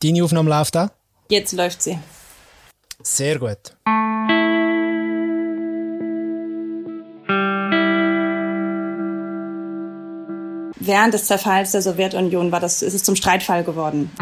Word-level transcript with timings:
Deine 0.00 0.22
Aufnahme 0.22 0.48
läuft 0.48 0.76
auch? 0.76 0.90
Jetzt 1.28 1.52
läuft 1.52 1.82
sie. 1.82 1.98
Sehr 3.02 3.36
gut. 3.40 3.58
Während 10.80 11.14
des 11.14 11.24
Zerfalls 11.24 11.72
der 11.72 11.82
Sowjetunion 11.82 12.52
war 12.52 12.60
das, 12.60 12.82
ist 12.82 12.94
es 12.94 13.02
zum 13.02 13.16
Streitfall 13.16 13.64
geworden. 13.64 14.12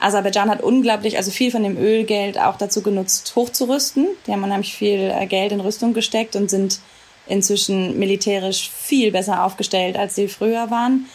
Aserbaidschan 0.00 0.48
hat 0.48 0.62
unglaublich, 0.62 1.18
also 1.18 1.30
viel 1.30 1.50
von 1.50 1.62
dem 1.62 1.76
Ölgeld 1.76 2.38
auch 2.38 2.56
dazu 2.56 2.82
genutzt, 2.82 3.34
hochzurüsten. 3.36 4.08
Die 4.26 4.32
haben 4.32 4.42
unheimlich 4.42 4.74
viel 4.74 5.12
äh, 5.14 5.26
Geld 5.26 5.52
in 5.52 5.60
Rüstung 5.60 5.92
gesteckt 5.92 6.36
und 6.36 6.48
sind 6.48 6.80
inzwischen 7.26 7.98
militärisch 7.98 8.70
viel 8.70 9.12
besser 9.12 9.44
aufgestellt, 9.44 9.96
als 9.96 10.14
sie 10.14 10.28
früher 10.28 10.70
waren. 10.70 11.06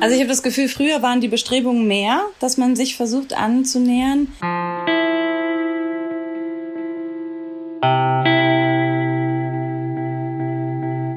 Also 0.00 0.14
ich 0.14 0.20
habe 0.20 0.28
das 0.28 0.42
Gefühl, 0.42 0.68
früher 0.68 1.02
waren 1.02 1.20
die 1.20 1.28
Bestrebungen 1.28 1.88
mehr, 1.88 2.24
dass 2.38 2.56
man 2.58 2.76
sich 2.76 2.96
versucht 2.96 3.36
anzunähern. 3.36 4.28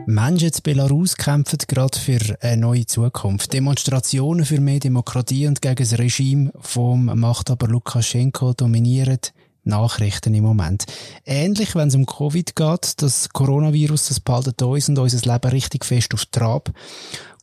Menschen 0.09 0.49
in 0.49 0.63
Belarus 0.63 1.15
kämpfen 1.17 1.59
gerade 1.67 1.99
für 1.99 2.19
eine 2.41 2.61
neue 2.61 2.87
Zukunft. 2.87 3.53
Demonstrationen 3.53 4.43
für 4.43 4.59
mehr 4.59 4.79
Demokratie 4.79 5.45
und 5.45 5.61
gegen 5.61 5.75
das 5.75 5.99
Regime 5.99 6.51
vom 6.59 7.05
Machthaber 7.05 7.67
Lukaschenko 7.67 8.53
dominieren 8.53 9.19
Nachrichten 9.65 10.33
im 10.33 10.45
Moment. 10.45 10.85
Ähnlich, 11.27 11.75
wenn 11.75 11.89
es 11.89 11.95
um 11.95 12.07
Covid 12.07 12.55
geht, 12.55 13.03
das 13.03 13.29
Coronavirus, 13.29 14.07
das 14.07 14.19
behaltet 14.19 14.59
uns 14.63 14.89
und 14.89 14.97
unser 14.97 15.31
Leben 15.31 15.51
richtig 15.51 15.85
fest 15.85 16.11
auf 16.15 16.25
Trab. 16.25 16.71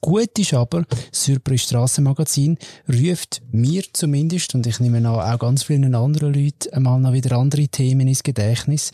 Gut 0.07 0.39
ist 0.39 0.55
aber, 0.55 0.85
das 1.11 1.25
Surprise 1.25 1.65
Strassenmagazin 1.65 2.59
ruft 2.89 3.43
mir 3.51 3.83
zumindest, 3.93 4.55
und 4.55 4.65
ich 4.65 4.79
nehme 4.79 5.11
auch 5.11 5.37
ganz 5.41 5.65
vielen 5.65 5.97
anderen 5.97 6.33
Leuten 6.33 6.73
einmal 6.73 7.01
noch 7.01 7.13
wieder 7.13 7.37
andere 7.37 7.67
Themen 7.67 8.07
ins 8.07 8.23
Gedächtnis. 8.23 8.93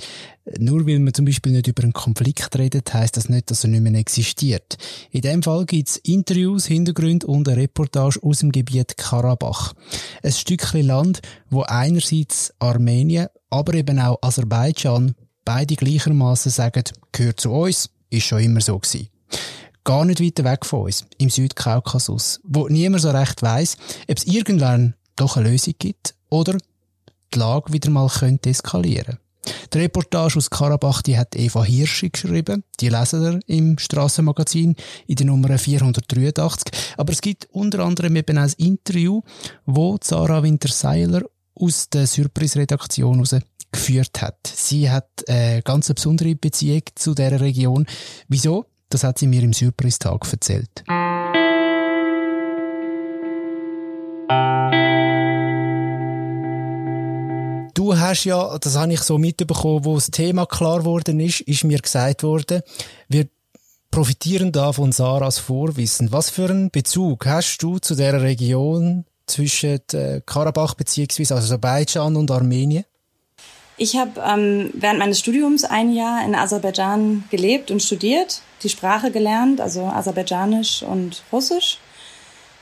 Nur 0.58 0.86
weil 0.86 1.00
man 1.00 1.12
zum 1.12 1.27
Beispiel 1.27 1.52
nicht 1.52 1.66
über 1.68 1.83
einen 1.83 1.92
Konflikt 1.92 2.56
redet, 2.58 2.94
heisst 2.94 3.18
das 3.18 3.28
nicht, 3.28 3.50
dass 3.50 3.62
er 3.62 3.68
nicht 3.68 3.83
mehr 3.83 3.92
existiert. 3.92 4.78
In 5.10 5.20
dem 5.20 5.42
Fall 5.42 5.66
gibt's 5.66 5.98
Interviews, 5.98 6.64
Hintergründe 6.64 7.27
und 7.27 7.46
eine 7.46 7.60
Reportage 7.60 8.18
aus 8.22 8.38
dem 8.38 8.50
Gebiet 8.50 8.96
Karabach. 8.96 9.74
Ein 10.22 10.33
Stückchen 10.33 10.86
Land, 10.86 11.20
wo 11.50 11.60
einerseits 11.60 12.55
Armenien, 12.58 13.27
aber 13.50 13.74
eben 13.74 13.98
auch 13.98 14.16
Aserbaidschan 14.22 15.14
beide 15.44 15.77
gleichermaßen 15.77 16.50
sagen, 16.50 16.84
gehört 17.12 17.38
zu 17.38 17.50
uns, 17.52 17.90
ist 18.08 18.24
schon 18.24 18.40
immer 18.40 18.62
so 18.62 18.78
gewesen 18.78 19.11
gar 19.84 20.05
nicht 20.05 20.20
weit 20.20 20.44
weg 20.44 20.66
von 20.66 20.83
uns, 20.83 21.05
im 21.19 21.30
Südkaukasus, 21.30 22.41
wo 22.44 22.69
niemand 22.69 23.02
so 23.02 23.11
recht 23.11 23.42
weiß, 23.42 23.77
ob 24.08 24.16
es 24.16 24.24
irgendwann 24.24 24.94
doch 25.16 25.36
eine 25.36 25.50
Lösung 25.50 25.74
gibt 25.78 26.14
oder 26.30 26.56
die 27.34 27.39
Lage 27.39 27.72
wieder 27.72 27.91
mal 27.91 28.08
könnte 28.08 28.50
eskalieren. 28.50 29.19
Die 29.72 29.78
Reportage 29.78 30.36
aus 30.36 30.50
Karabach, 30.50 31.02
die 31.02 31.19
hat 31.19 31.34
Eva 31.34 31.64
Hirschi 31.64 32.11
geschrieben. 32.11 32.62
Die 32.78 32.89
lesen 32.89 33.22
wir 33.22 33.41
im 33.47 33.78
Strassenmagazin 33.78 34.77
in 35.06 35.16
der 35.16 35.27
Nummer 35.27 35.58
483. 35.58 36.72
Aber 36.96 37.12
es 37.12 37.20
gibt 37.20 37.48
unter 37.50 37.80
anderem 37.80 38.14
eben 38.17 38.39
ein 38.39 38.52
Interview, 38.58 39.22
wo 39.67 39.98
Sarah 40.02 40.42
Winterseiler 40.42 41.22
aus 41.55 41.89
der 41.89 42.06
Surprise-Redaktion 42.06 43.27
geführt 43.72 44.20
hat. 44.22 44.39
Sie 44.46 44.91
hat 44.91 45.08
eine 45.27 45.62
ganz 45.62 45.92
besondere 45.92 46.36
Beziehung 46.36 46.83
zu 46.94 47.14
dieser 47.14 47.41
Region. 47.41 47.86
Wieso? 48.28 48.67
Das 48.92 49.04
hat 49.04 49.18
sie 49.18 49.26
mir 49.26 49.42
im 49.42 49.54
Surprise-Tag 49.54 50.30
erzählt. 50.30 50.84
Du 57.72 57.98
hast 57.98 58.24
ja, 58.24 58.58
das 58.58 58.77
habe 58.77 58.92
ich 58.92 59.00
so 59.00 59.17
mitbekommen, 59.17 59.86
wo 59.86 59.94
das 59.94 60.11
Thema 60.11 60.44
klar 60.44 60.80
geworden 60.80 61.20
ist, 61.20 61.40
ist 61.40 61.64
mir 61.64 61.78
gesagt 61.78 62.22
worden, 62.22 62.61
wir 63.08 63.28
profitieren 63.90 64.52
da 64.52 64.72
von 64.72 64.92
Sarahs 64.92 65.38
Vorwissen. 65.38 66.12
Was 66.12 66.28
für 66.28 66.50
einen 66.50 66.70
Bezug 66.70 67.24
hast 67.24 67.62
du 67.62 67.78
zu 67.78 67.94
der 67.94 68.20
Region 68.20 69.06
zwischen 69.27 69.80
äh, 69.94 70.20
Karabach 70.27 70.74
bzw. 70.74 71.33
Aserbaidschan 71.33 72.14
und 72.14 72.30
Armenien? 72.30 72.84
Ich 73.77 73.96
habe 73.96 74.20
ähm, 74.24 74.70
während 74.74 74.98
meines 74.98 75.18
Studiums 75.18 75.64
ein 75.64 75.92
Jahr 75.92 76.24
in 76.24 76.34
Aserbaidschan 76.34 77.24
gelebt 77.30 77.70
und 77.70 77.83
studiert, 77.83 78.42
die 78.62 78.68
Sprache 78.68 79.10
gelernt, 79.10 79.60
also 79.60 79.84
Aserbaidschanisch 79.84 80.83
und 80.83 81.22
Russisch 81.33 81.78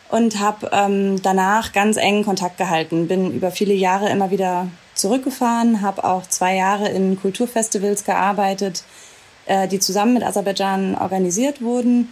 und 0.09 0.39
habe 0.39 0.71
ähm, 0.73 1.21
danach 1.23 1.73
ganz 1.73 1.97
engen 1.97 2.25
Kontakt 2.25 2.59
gehalten. 2.59 3.09
Bin 3.09 3.33
über 3.33 3.51
viele 3.51 3.75
Jahre 3.75 4.09
immer 4.11 4.31
wieder 4.31 4.69
zurückgefahren, 4.95 5.83
habe 5.83 6.05
auch 6.05 6.27
zwei 6.27 6.57
Jahre 6.57 6.89
in 6.89 7.21
Kulturfestivals 7.21 8.05
gearbeitet, 8.05 8.85
äh, 9.47 9.69
die 9.69 9.79
zusammen 9.79 10.15
mit 10.15 10.23
Aserbaidschan 10.23 10.97
organisiert 10.97 11.61
wurden 11.61 12.09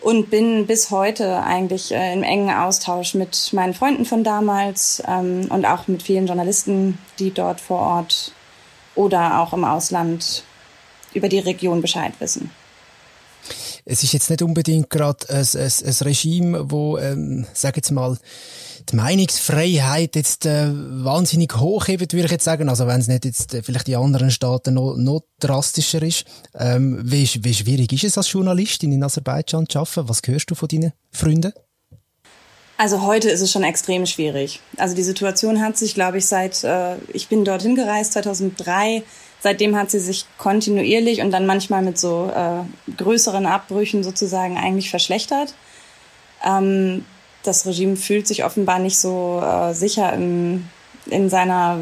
und 0.00 0.30
bin 0.30 0.66
bis 0.66 0.90
heute 0.90 1.42
eigentlich 1.42 1.92
äh, 1.92 2.12
im 2.12 2.22
engen 2.22 2.50
Austausch 2.50 3.14
mit 3.14 3.52
meinen 3.52 3.74
Freunden 3.74 4.04
von 4.04 4.24
damals 4.24 5.02
ähm, 5.06 5.46
und 5.50 5.66
auch 5.66 5.88
mit 5.88 6.02
vielen 6.02 6.26
Journalisten, 6.26 6.98
die 7.18 7.32
dort 7.32 7.60
vor 7.60 7.80
Ort 7.80 8.32
oder 8.94 9.40
auch 9.40 9.52
im 9.52 9.64
Ausland 9.64 10.44
über 11.12 11.28
die 11.28 11.38
Region 11.38 11.82
Bescheid 11.82 12.12
wissen. 12.18 12.50
Es 13.84 14.02
ist 14.02 14.12
jetzt 14.12 14.30
nicht 14.30 14.42
unbedingt 14.42 14.90
gerade 14.90 15.28
ein, 15.28 15.46
ein, 15.54 15.72
ein 15.84 15.94
Regime, 16.02 16.70
wo, 16.70 16.98
ähm, 16.98 17.46
sag 17.52 17.76
jetzt 17.76 17.90
mal, 17.90 18.18
die 18.88 18.96
Meinungsfreiheit 18.96 20.16
jetzt 20.16 20.46
äh, 20.46 20.68
wahnsinnig 20.70 21.56
hochhebt, 21.56 22.12
würde 22.12 22.26
ich 22.26 22.32
jetzt 22.32 22.44
sagen. 22.44 22.68
Also 22.68 22.86
wenn 22.86 23.00
es 23.00 23.08
nicht 23.08 23.24
jetzt 23.24 23.54
äh, 23.54 23.62
vielleicht 23.62 23.86
die 23.86 23.96
anderen 23.96 24.30
Staaten 24.30 24.74
noch, 24.74 24.96
noch 24.96 25.22
drastischer 25.38 26.02
ist. 26.02 26.24
Ähm, 26.54 27.00
wie, 27.04 27.28
wie 27.42 27.54
schwierig 27.54 27.92
ist 27.92 28.04
es 28.04 28.18
als 28.18 28.32
Journalistin 28.32 28.92
in 28.92 29.02
Aserbaidschan 29.02 29.68
zu 29.68 29.78
arbeiten? 29.78 30.08
Was 30.08 30.22
hörst 30.24 30.50
du 30.50 30.54
von 30.54 30.68
deinen 30.68 30.92
Freunden? 31.10 31.52
Also 32.76 33.02
heute 33.02 33.28
ist 33.28 33.42
es 33.42 33.52
schon 33.52 33.62
extrem 33.62 34.06
schwierig. 34.06 34.60
Also 34.78 34.94
die 34.94 35.02
Situation 35.02 35.60
hat 35.60 35.76
sich, 35.76 35.94
glaube 35.94 36.16
ich, 36.16 36.26
seit 36.26 36.64
äh, 36.64 36.96
ich 37.12 37.28
bin 37.28 37.44
dorthin 37.44 37.74
gereist 37.74 38.14
2003. 38.14 39.02
Seitdem 39.40 39.74
hat 39.76 39.90
sie 39.90 40.00
sich 40.00 40.26
kontinuierlich 40.38 41.22
und 41.22 41.30
dann 41.30 41.46
manchmal 41.46 41.82
mit 41.82 41.98
so 41.98 42.30
äh, 42.34 42.92
größeren 42.92 43.46
Abbrüchen 43.46 44.04
sozusagen 44.04 44.58
eigentlich 44.58 44.90
verschlechtert. 44.90 45.54
Ähm, 46.44 47.04
das 47.42 47.66
Regime 47.66 47.96
fühlt 47.96 48.26
sich 48.26 48.44
offenbar 48.44 48.78
nicht 48.78 48.98
so 48.98 49.42
äh, 49.42 49.72
sicher 49.72 50.12
in, 50.12 50.68
in, 51.06 51.30
seiner, 51.30 51.78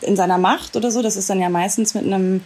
in 0.00 0.16
seiner 0.16 0.38
Macht 0.38 0.74
oder 0.76 0.90
so. 0.90 1.00
Das 1.00 1.16
ist 1.16 1.30
dann 1.30 1.40
ja 1.40 1.48
meistens 1.48 1.94
mit 1.94 2.04
einem 2.04 2.40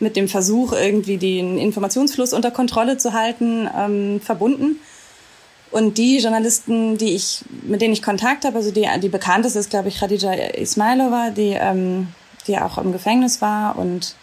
mit 0.00 0.16
dem 0.16 0.28
Versuch, 0.28 0.72
irgendwie 0.72 1.16
den 1.16 1.56
Informationsfluss 1.56 2.32
unter 2.32 2.50
Kontrolle 2.50 2.98
zu 2.98 3.12
halten, 3.12 3.68
ähm, 3.76 4.20
verbunden. 4.20 4.80
Und 5.70 5.98
die 5.98 6.18
Journalisten, 6.18 6.98
die 6.98 7.14
ich, 7.14 7.44
mit 7.62 7.80
denen 7.80 7.94
ich 7.94 8.02
Kontakt 8.02 8.44
habe, 8.44 8.56
also 8.56 8.70
die, 8.70 8.86
die 9.00 9.08
bekannteste 9.08 9.58
ist, 9.58 9.70
glaube 9.70 9.88
ich, 9.88 9.98
Khadija 9.98 10.32
Ismailova, 10.32 11.30
die, 11.30 11.56
ähm, 11.58 12.08
die 12.46 12.58
auch 12.58 12.78
im 12.78 12.92
Gefängnis 12.92 13.40
war 13.40 13.76
und 13.76 14.14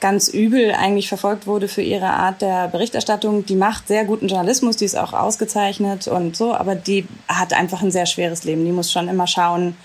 ganz 0.00 0.28
übel 0.28 0.72
eigentlich 0.72 1.08
verfolgt 1.08 1.46
wurde 1.46 1.66
für 1.66 1.82
ihre 1.82 2.10
Art 2.10 2.40
der 2.40 2.68
Berichterstattung. 2.68 3.44
Die 3.46 3.56
macht 3.56 3.88
sehr 3.88 4.04
guten 4.04 4.28
Journalismus, 4.28 4.76
die 4.76 4.84
ist 4.84 4.96
auch 4.96 5.12
ausgezeichnet 5.12 6.06
und 6.06 6.36
so, 6.36 6.54
aber 6.54 6.74
die 6.74 7.06
hat 7.26 7.52
einfach 7.52 7.82
ein 7.82 7.90
sehr 7.90 8.06
schweres 8.06 8.44
Leben. 8.44 8.64
Die 8.64 8.72
muss 8.72 8.92
schon 8.92 9.08
immer 9.08 9.26
schauen, 9.26 9.76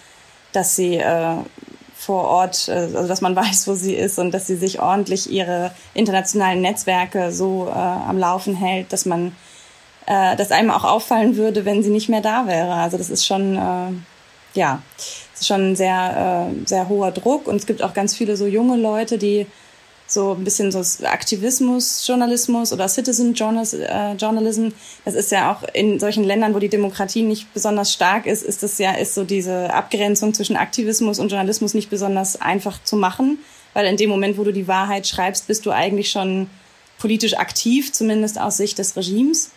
dass 0.52 0.76
sie 0.76 0.98
äh, 0.98 1.36
vor 1.96 2.26
Ort, 2.26 2.68
äh, 2.68 2.74
also 2.74 3.08
dass 3.08 3.22
man 3.22 3.36
weiß, 3.36 3.68
wo 3.68 3.74
sie 3.74 3.96
ist 3.96 4.20
und 4.20 4.32
dass 4.34 4.46
sie 4.46 4.56
sich 4.56 4.80
ordentlich 4.80 5.32
ihre 5.32 5.72
internationalen 5.94 6.62
Netzwerke 6.62 7.32
so 7.32 7.68
äh, 7.68 7.72
am 7.72 8.20
Laufen 8.20 8.56
hält, 8.56 8.94
dass 8.94 9.06
man, 9.06 9.36
äh, 10.06 10.36
dass 10.36 10.52
einem 10.52 10.70
auch 10.70 10.84
auffallen 10.84 11.38
würde, 11.38 11.66
wenn 11.66 11.82
sie 11.82 11.90
nicht 11.90 12.10
mehr 12.10 12.22
da 12.22 12.46
wäre. 12.46 12.74
Also 12.74 12.98
das 12.98 13.10
ist 13.10 13.26
schon, 13.26 13.56
äh, 13.56 14.58
ja, 14.58 14.82
schon 15.48 15.76
sehr, 15.76 16.50
äh, 16.50 16.68
sehr 16.68 16.90
hoher 16.90 17.12
Druck 17.12 17.48
und 17.48 17.56
es 17.56 17.66
gibt 17.66 17.82
auch 17.82 17.94
ganz 17.94 18.16
viele 18.16 18.38
so 18.38 18.46
junge 18.46 18.78
Leute, 18.78 19.18
die 19.18 19.46
so 20.08 20.34
ein 20.34 20.44
bisschen 20.44 20.72
so 20.72 20.82
Aktivismus, 21.06 22.06
Journalismus 22.08 22.74
oder 22.74 22.88
Citizen 22.88 23.34
äh, 23.34 24.14
Journalism. 24.14 24.70
Das 25.06 25.16
ist 25.16 25.32
ja 25.32 25.52
auch 25.52 25.64
in 25.74 26.00
solchen 26.00 26.24
Ländern, 26.24 26.54
wo 26.54 26.60
die 26.60 26.70
Demokratie 26.70 27.24
nicht 27.24 27.54
besonders 27.54 27.92
stark 27.92 28.26
ist, 28.26 28.44
ist 28.44 28.64
das 28.64 28.78
ja, 28.78 28.92
ist 28.92 29.16
so 29.16 29.24
diese 29.24 29.74
Abgrenzung 29.74 30.34
zwischen 30.34 30.56
Aktivismus 30.56 31.20
und 31.20 31.30
Journalismus 31.30 31.74
nicht 31.74 31.90
besonders 31.90 32.40
einfach 32.40 32.84
zu 32.84 32.96
machen, 32.96 33.40
weil 33.74 33.86
in 33.88 33.98
dem 33.98 34.10
Moment, 34.10 34.38
wo 34.38 34.44
du 34.44 34.54
die 34.54 34.68
Wahrheit 34.68 35.08
schreibst, 35.08 35.48
bist 35.48 35.66
du 35.66 35.72
eigentlich 35.72 36.12
schon 36.12 36.50
politisch 37.00 37.36
aktiv, 37.36 37.92
zumindest 37.92 38.40
aus 38.40 38.58
Sicht 38.58 38.78
des 38.78 38.96
Regimes. 38.96 39.52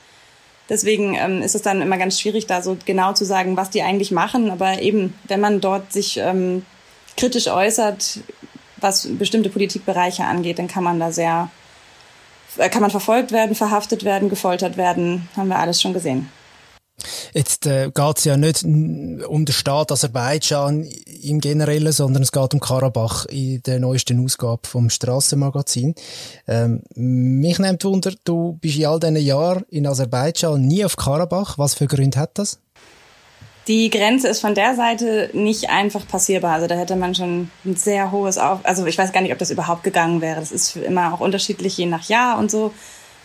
Deswegen 0.69 1.15
ähm, 1.15 1.43
ist 1.43 1.55
es 1.55 1.63
dann 1.63 1.81
immer 1.81 1.97
ganz 1.97 2.21
schwierig, 2.21 2.47
da 2.47 2.61
so 2.61 2.77
genau 2.85 3.13
zu 3.13 3.25
sagen, 3.25 3.57
was 3.57 3.71
die 3.71 3.83
eigentlich 3.83 4.11
machen. 4.11 4.51
Aber 4.51 4.83
eben, 4.83 5.15
wenn 5.29 5.41
man 5.41 5.61
dort 5.61 5.93
sich 5.93 6.17
ähm, 6.17 6.65
kritisch 7.17 7.47
äußert, 7.49 8.21
was 8.79 9.07
bestimmte 9.07 9.49
Politikbereiche 9.49 10.25
angeht, 10.25 10.59
dann 10.59 10.69
kann 10.69 10.85
man 10.85 10.99
da 10.99 11.13
sehr, 11.13 11.51
äh, 12.59 12.69
kann 12.69 12.83
man 12.83 12.91
verfolgt 12.91 13.33
werden, 13.33 13.55
verhaftet 13.55 14.05
werden, 14.05 14.29
gefoltert 14.29 14.77
werden, 14.77 15.29
haben 15.37 15.49
wir 15.49 15.59
alles 15.59 15.81
schon 15.81 15.93
gesehen. 15.95 16.31
Jetzt 17.35 17.67
äh, 17.67 17.91
geht 17.95 18.19
es 18.19 18.25
ja 18.25 18.37
nicht 18.37 18.65
um 18.65 19.45
den 19.45 19.53
Staat 19.53 19.93
Aserbaidschan 19.93 20.89
im 21.23 21.41
Generellen, 21.41 21.93
sondern 21.93 22.23
es 22.23 22.33
geht 22.33 22.55
um 22.55 22.61
Karabach 22.61 23.27
in 23.27 23.63
der 23.63 23.81
neuesten 23.81 24.25
Ausgabe 24.25 24.67
vom 24.67 24.89
Strassenmagazin. 24.89 25.95
Ähm, 26.49 26.83
mich 26.95 27.59
nimmt 27.59 27.85
Wunder, 27.85 28.13
du 28.25 28.59
bist 28.61 28.79
in 28.79 28.87
all 28.87 29.01
diesen 29.01 29.17
Jahren 29.17 29.65
in 29.71 29.87
Aserbaidschan 29.87 30.61
nie 30.61 30.85
auf 30.85 30.97
Karabach. 30.97 31.59
Was 31.59 31.75
für 31.75 31.87
Gründe 31.87 32.19
hat 32.19 32.39
das? 32.39 32.59
Die 33.69 33.91
Grenze 33.91 34.29
ist 34.29 34.41
von 34.41 34.55
der 34.55 34.77
Seite 34.77 35.31
nicht 35.33 35.71
einfach 35.71 36.07
passierbar. 36.07 36.53
Also 36.53 36.69
da 36.69 36.77
hätte 36.77 36.95
man 36.95 37.15
schon 37.17 37.51
ein 37.65 37.75
sehr 37.75 38.13
hohes 38.13 38.39
Auf... 38.39 38.61
Also 38.63 38.87
ich 38.87 38.97
weiß 38.97 39.13
gar 39.13 39.23
nicht, 39.23 39.33
ob 39.33 39.39
das 39.39 39.51
überhaupt 39.51 39.83
gegangen 39.83 40.21
wäre. 40.21 40.39
Das 40.39 40.53
ist 40.53 40.77
immer 40.77 41.13
auch 41.13 41.21
unterschiedlich, 41.21 41.77
je 41.77 41.87
nach 41.87 42.09
Jahr 42.09 42.39
und 42.39 42.51
so. 42.51 42.73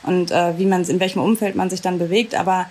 Und 0.04 0.32
äh, 0.32 0.58
wie 0.58 0.66
man 0.66 0.84
in 0.84 1.00
welchem 1.00 1.22
Umfeld 1.22 1.56
man 1.56 1.70
sich 1.70 1.82
dann 1.82 2.00
bewegt. 2.00 2.34
Aber 2.34 2.66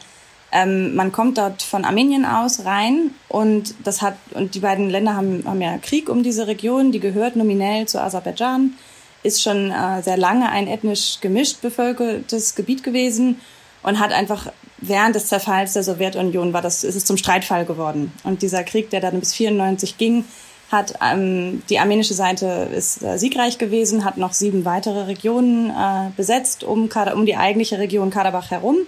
ähm, 0.52 0.94
man 0.94 1.12
kommt 1.12 1.38
dort 1.38 1.62
von 1.62 1.84
Armenien 1.84 2.24
aus 2.24 2.64
rein 2.64 3.12
und 3.28 3.74
das 3.84 4.02
hat 4.02 4.16
und 4.32 4.54
die 4.54 4.60
beiden 4.60 4.90
Länder 4.90 5.14
haben, 5.14 5.44
haben 5.46 5.60
ja 5.60 5.78
Krieg 5.78 6.08
um 6.08 6.22
diese 6.22 6.46
Region, 6.46 6.90
die 6.90 7.00
gehört 7.00 7.36
nominell 7.36 7.86
zu 7.86 8.00
Aserbaidschan, 8.00 8.74
ist 9.22 9.42
schon 9.42 9.70
äh, 9.70 10.02
sehr 10.02 10.16
lange 10.16 10.50
ein 10.50 10.66
ethnisch 10.66 11.18
gemischt 11.20 11.60
bevölkertes 11.60 12.54
Gebiet 12.56 12.82
gewesen 12.82 13.40
und 13.82 14.00
hat 14.00 14.12
einfach 14.12 14.50
während 14.78 15.14
des 15.14 15.26
Zerfalls 15.26 15.74
der 15.74 15.84
Sowjetunion 15.84 16.52
war 16.52 16.62
das 16.62 16.84
ist 16.84 16.96
es 16.96 17.04
zum 17.04 17.16
Streitfall 17.16 17.64
geworden. 17.64 18.12
Und 18.24 18.42
dieser 18.42 18.64
Krieg, 18.64 18.90
der 18.90 19.00
dann 19.00 19.20
bis 19.20 19.34
94 19.34 19.98
ging, 19.98 20.24
hat 20.72 20.94
ähm, 21.02 21.62
die 21.68 21.78
armenische 21.78 22.14
Seite 22.14 22.68
ist 22.74 23.02
äh, 23.02 23.18
siegreich 23.18 23.58
gewesen, 23.58 24.04
hat 24.04 24.16
noch 24.16 24.32
sieben 24.32 24.64
weitere 24.64 25.02
Regionen 25.02 25.70
äh, 25.70 26.10
besetzt 26.16 26.64
um, 26.64 26.88
um 27.14 27.26
die 27.26 27.36
eigentliche 27.36 27.78
Region 27.78 28.10
Karabach 28.10 28.50
herum 28.50 28.78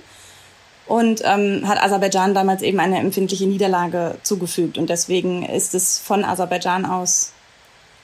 und 0.87 1.23
ähm, 1.25 1.67
hat 1.67 1.83
Aserbaidschan 1.83 2.35
damals 2.35 2.63
eben 2.63 2.81
eine 2.81 2.99
empfindliche 2.99 3.47
Niederlage 3.47 4.17
zugefügt. 4.23 4.79
Und 4.79 4.91
deswegen 4.91 5.45
ist 5.45 5.75
es 5.75 5.99
von 5.99 6.25
Aserbaidschan 6.25 6.85
aus 6.85 7.33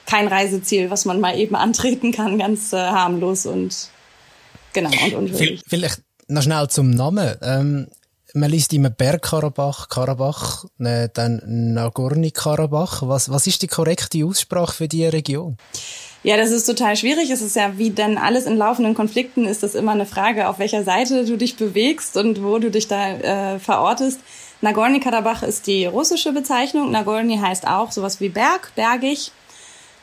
kein 0.07 0.29
Reiseziel, 0.29 0.91
was 0.91 1.05
man 1.05 1.21
mal 1.21 1.37
eben 1.39 1.57
antreten 1.57 2.13
kann, 2.13 2.39
ganz 2.39 2.73
äh, 2.73 2.77
harmlos 2.77 3.47
und 3.47 3.89
genau 4.73 4.91
und 5.05 5.15
unwürdig. 5.15 5.63
Vielleicht 5.67 6.03
noch 6.29 6.43
schnell 6.43 6.69
zum 6.69 6.91
Namen. 6.91 7.37
Ähm, 7.43 7.89
man 8.35 8.51
liest 8.51 8.73
immer 8.73 8.91
Bergkarabach, 8.91 9.89
Karabach, 9.89 10.65
ne, 10.79 11.11
dann 11.13 11.43
Nagorny-Karabach. 11.75 13.03
Was, 13.03 13.31
was 13.31 13.47
ist 13.47 13.63
die 13.63 13.69
korrekte 13.69 14.25
Aussprache 14.25 14.73
für 14.73 14.89
diese 14.89 15.13
Region? 15.13 15.57
Ja, 16.23 16.37
das 16.37 16.51
ist 16.51 16.65
total 16.65 16.97
schwierig. 16.97 17.31
Es 17.31 17.43
ist 17.43 17.57
ja 17.57 17.79
wie 17.79 17.91
denn 17.91 18.19
alles 18.19 18.47
in 18.47 18.57
laufenden 18.57 18.95
Konflikten 18.95 19.47
ist 19.47 19.63
das 19.63 19.75
immer 19.75 19.93
eine 19.93 20.07
Frage, 20.07 20.49
auf 20.49 20.59
welcher 20.59 20.85
Seite 20.85 21.25
du 21.25 21.37
dich 21.37 21.57
bewegst 21.57 22.17
und 22.17 22.43
wo 22.43 22.59
du 22.59 22.71
dich 22.71 22.89
da 22.89 23.55
äh, 23.55 23.59
verortest. 23.59 24.21
Nagorny-Karabach 24.61 25.43
ist 25.43 25.67
die 25.67 25.87
russische 25.87 26.33
Bezeichnung. 26.33 26.91
Nagorny 26.91 27.39
heißt 27.39 27.67
auch 27.67 27.93
sowas 27.93 28.21
wie 28.21 28.29
Berg, 28.29 28.73
bergig. 28.75 29.31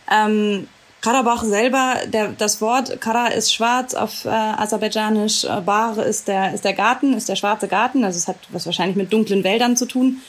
Ähm, 0.10 0.68
Karabach 1.06 1.44
selber, 1.44 1.98
der, 2.08 2.30
das 2.30 2.62
Wort 2.62 3.00
Kara 3.00 3.28
ist 3.28 3.54
schwarz 3.54 3.94
auf 3.94 4.26
äh, 4.26 4.30
Aserbaidschanisch, 4.30 5.44
äh, 5.44 5.62
Bar 5.62 6.04
ist 6.04 6.28
der, 6.28 6.52
ist 6.52 6.66
der 6.66 6.74
Garten, 6.74 7.14
ist 7.14 7.30
der 7.30 7.36
schwarze 7.36 7.68
Garten. 7.68 8.04
Also 8.04 8.18
es 8.18 8.28
hat 8.28 8.38
was 8.50 8.66
wahrscheinlich 8.66 8.98
mit 8.98 9.14
dunklen 9.14 9.44
Wäldern 9.44 9.78
zu 9.78 9.86
tun. 9.86 10.22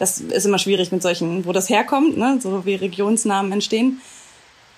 Das 0.00 0.18
ist 0.18 0.44
immer 0.44 0.58
schwierig 0.58 0.90
mit 0.90 1.02
solchen, 1.02 1.46
wo 1.46 1.52
das 1.52 1.68
herkommt, 1.68 2.16
ne? 2.16 2.40
so 2.42 2.66
wie 2.66 2.74
Regionsnamen 2.74 3.52
entstehen. 3.52 4.00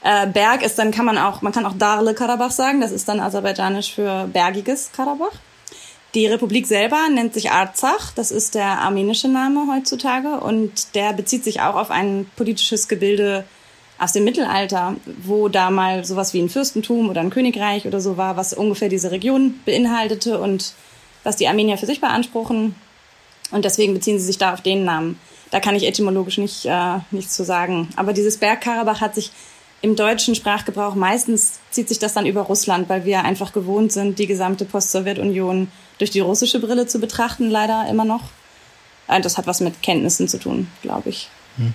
Äh, 0.03 0.26
Berg 0.26 0.62
ist 0.62 0.79
dann, 0.79 0.91
kann 0.91 1.06
man 1.06 1.17
auch, 1.17 1.41
man 1.41 1.55
kann 1.55 1.64
auch 1.64 1.79
Darle 1.79 2.12
Karabach 2.12 2.50
sagen, 2.50 2.82
das 2.82 2.93
ist 2.93 3.08
dann 3.08 3.19
aserbaidschanisch 3.19 3.94
für 3.94 4.29
bergiges 4.31 4.91
Karabach. 4.94 5.32
Die 6.14 6.26
Republik 6.26 6.67
selber 6.67 7.08
nennt 7.11 7.32
sich 7.32 7.50
Arzach, 7.50 8.12
das 8.14 8.31
ist 8.31 8.56
der 8.56 8.82
armenische 8.82 9.29
Name 9.29 9.75
heutzutage 9.75 10.38
und 10.38 10.94
der 10.94 11.14
bezieht 11.14 11.44
sich 11.44 11.62
auch 11.62 11.76
auf 11.76 11.91
ein 11.91 12.31
politisches 12.37 12.88
Gebilde 12.88 13.47
aus 13.98 14.12
dem 14.12 14.25
Mittelalter, 14.25 14.96
wo 15.22 15.48
da 15.48 15.70
mal 15.70 16.04
sowas 16.04 16.34
wie 16.34 16.40
ein 16.40 16.50
Fürstentum 16.50 17.08
oder 17.08 17.20
ein 17.20 17.31
Königreich 17.31 17.87
oder 17.87 18.00
so 18.00 18.16
war, 18.16 18.37
was 18.37 18.52
ungefähr 18.52 18.88
diese 18.88 19.10
Region 19.10 19.60
beinhaltete 19.64 20.38
und 20.38 20.75
was 21.25 21.37
die 21.37 21.48
Armenier 21.48 21.78
für 21.78 21.87
sich 21.87 22.00
beanspruchen. 22.00 22.75
Und 23.50 23.64
deswegen 23.64 23.94
beziehen 23.94 24.19
sie 24.19 24.26
sich 24.26 24.38
da 24.38 24.52
auf 24.52 24.60
den 24.60 24.84
Namen. 24.84 25.19
Da 25.50 25.60
kann 25.60 25.76
ich 25.76 25.87
etymologisch 25.87 26.38
nicht, 26.38 26.66
äh, 26.66 26.98
nichts 27.10 27.34
zu 27.34 27.44
sagen. 27.44 27.88
Aber 27.96 28.12
dieses 28.12 28.38
Bergkarabach 28.38 29.00
hat 29.00 29.14
sich 29.14 29.31
im 29.82 29.94
deutschen 29.94 30.34
Sprachgebrauch 30.34 30.94
meistens 30.94 31.60
zieht 31.70 31.88
sich 31.88 31.98
das 31.98 32.14
dann 32.14 32.26
über 32.26 32.43
Russland, 32.43 32.88
weil 32.88 33.04
wir 33.04 33.22
einfach 33.22 33.52
gewohnt 33.52 33.93
sind, 33.93 34.19
die 34.19 34.26
gesamte 34.26 34.64
Post-Sowjetunion 34.64 35.69
durch 35.98 36.10
die 36.10 36.20
russische 36.20 36.60
Brille 36.60 36.87
zu 36.87 36.98
betrachten, 36.98 37.50
leider 37.50 37.87
immer 37.88 38.04
noch. 38.04 38.25
Äh, 39.08 39.20
das 39.20 39.38
hat 39.38 39.46
was 39.46 39.60
mit 39.60 39.82
Kenntnissen 39.82 40.28
zu 40.28 40.38
tun, 40.38 40.69
glaube 40.82 41.10
ich. 41.10 41.28
Hm. 41.56 41.75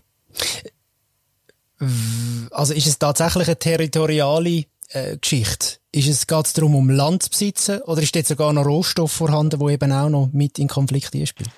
Also 2.51 2.74
ist 2.74 2.88
es 2.88 3.00
tatsächlich 3.00 3.48
eine 3.48 3.57
territoriale 3.57 4.66
äh, 4.89 5.18
Geschichte? 5.18 5.78
Ist 5.92 6.07
es, 6.07 6.28
geht 6.28 6.45
es 6.45 6.54
darum, 6.54 6.75
um 6.75 6.89
Land 6.89 7.24
zu 7.24 7.30
besitzen 7.30 7.81
oder 7.81 8.01
ist 8.01 8.16
jetzt 8.16 8.30
sogar 8.30 8.54
noch 8.54 8.66
Rohstoff 8.66 9.12
vorhanden, 9.12 9.60
wo 9.60 9.69
eben 9.69 9.92
auch 9.92 10.10
noch 10.10 10.30
mit 10.31 10.60
in 10.60 10.68
Konflikt 10.68 11.07
spielt? 11.28 11.50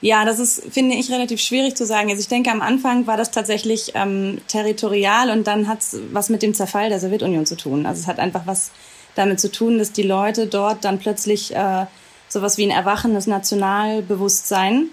Ja, 0.00 0.24
das 0.24 0.38
ist, 0.38 0.62
finde 0.70 0.94
ich, 0.94 1.10
relativ 1.10 1.40
schwierig 1.40 1.76
zu 1.76 1.84
sagen. 1.84 2.08
Also 2.10 2.20
ich 2.20 2.28
denke, 2.28 2.50
am 2.50 2.62
Anfang 2.62 3.06
war 3.06 3.16
das 3.16 3.32
tatsächlich 3.32 3.92
ähm, 3.94 4.40
territorial 4.46 5.30
und 5.30 5.46
dann 5.46 5.66
hat 5.66 5.80
es 5.80 5.96
was 6.12 6.28
mit 6.28 6.42
dem 6.42 6.54
Zerfall 6.54 6.88
der 6.88 7.00
Sowjetunion 7.00 7.46
zu 7.46 7.56
tun. 7.56 7.84
Also 7.84 8.00
es 8.02 8.06
hat 8.06 8.20
einfach 8.20 8.46
was 8.46 8.70
damit 9.16 9.40
zu 9.40 9.50
tun, 9.50 9.78
dass 9.78 9.90
die 9.90 10.02
Leute 10.02 10.46
dort 10.46 10.84
dann 10.84 11.00
plötzlich 11.00 11.54
äh, 11.54 11.86
sowas 12.28 12.58
wie 12.58 12.64
ein 12.64 12.70
erwachendes 12.70 13.26
Nationalbewusstsein 13.26 14.90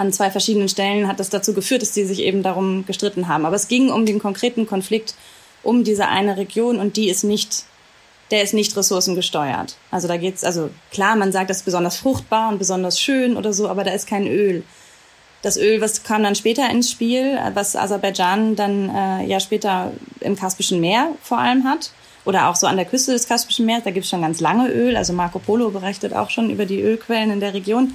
an 0.00 0.12
zwei 0.12 0.30
verschiedenen 0.30 0.70
Stellen 0.70 1.06
hat 1.08 1.20
das 1.20 1.28
dazu 1.28 1.52
geführt, 1.52 1.82
dass 1.82 1.92
sie 1.92 2.06
sich 2.06 2.20
eben 2.20 2.42
darum 2.42 2.86
gestritten 2.86 3.28
haben. 3.28 3.44
Aber 3.44 3.56
es 3.56 3.68
ging 3.68 3.90
um 3.90 4.06
den 4.06 4.18
konkreten 4.18 4.66
Konflikt 4.66 5.14
um 5.62 5.84
diese 5.84 6.08
eine 6.08 6.38
Region 6.38 6.78
und 6.78 6.96
die 6.96 7.10
ist 7.10 7.22
nicht 7.22 7.64
der 8.30 8.44
ist 8.44 8.54
nicht 8.54 8.76
ressourcengesteuert. 8.76 9.76
Also 9.90 10.06
da 10.06 10.16
geht's, 10.16 10.44
also 10.44 10.70
klar, 10.92 11.16
man 11.16 11.32
sagt, 11.32 11.50
das 11.50 11.58
ist 11.58 11.64
besonders 11.64 11.96
fruchtbar 11.96 12.48
und 12.48 12.58
besonders 12.58 13.00
schön 13.00 13.36
oder 13.36 13.52
so, 13.52 13.68
aber 13.68 13.82
da 13.82 13.90
ist 13.90 14.06
kein 14.06 14.28
Öl. 14.28 14.62
Das 15.42 15.56
Öl, 15.56 15.80
was 15.80 16.04
kam 16.04 16.22
dann 16.22 16.36
später 16.36 16.70
ins 16.70 16.92
Spiel, 16.92 17.36
was 17.54 17.74
Aserbaidschan 17.74 18.54
dann 18.54 18.88
äh, 18.94 19.26
ja 19.26 19.40
später 19.40 19.90
im 20.20 20.36
Kaspischen 20.36 20.80
Meer 20.80 21.08
vor 21.22 21.38
allem 21.38 21.64
hat 21.64 21.90
oder 22.24 22.48
auch 22.48 22.54
so 22.56 22.68
an 22.68 22.76
der 22.76 22.86
Küste 22.86 23.12
des 23.12 23.26
Kaspischen 23.26 23.66
Meeres, 23.66 23.82
da 23.82 23.90
gibt's 23.90 24.10
schon 24.10 24.22
ganz 24.22 24.40
lange 24.40 24.68
Öl. 24.68 24.96
Also 24.96 25.12
Marco 25.12 25.40
Polo 25.40 25.70
berichtet 25.70 26.14
auch 26.14 26.30
schon 26.30 26.50
über 26.50 26.66
die 26.66 26.80
Ölquellen 26.80 27.32
in 27.32 27.40
der 27.40 27.52
Region. 27.54 27.94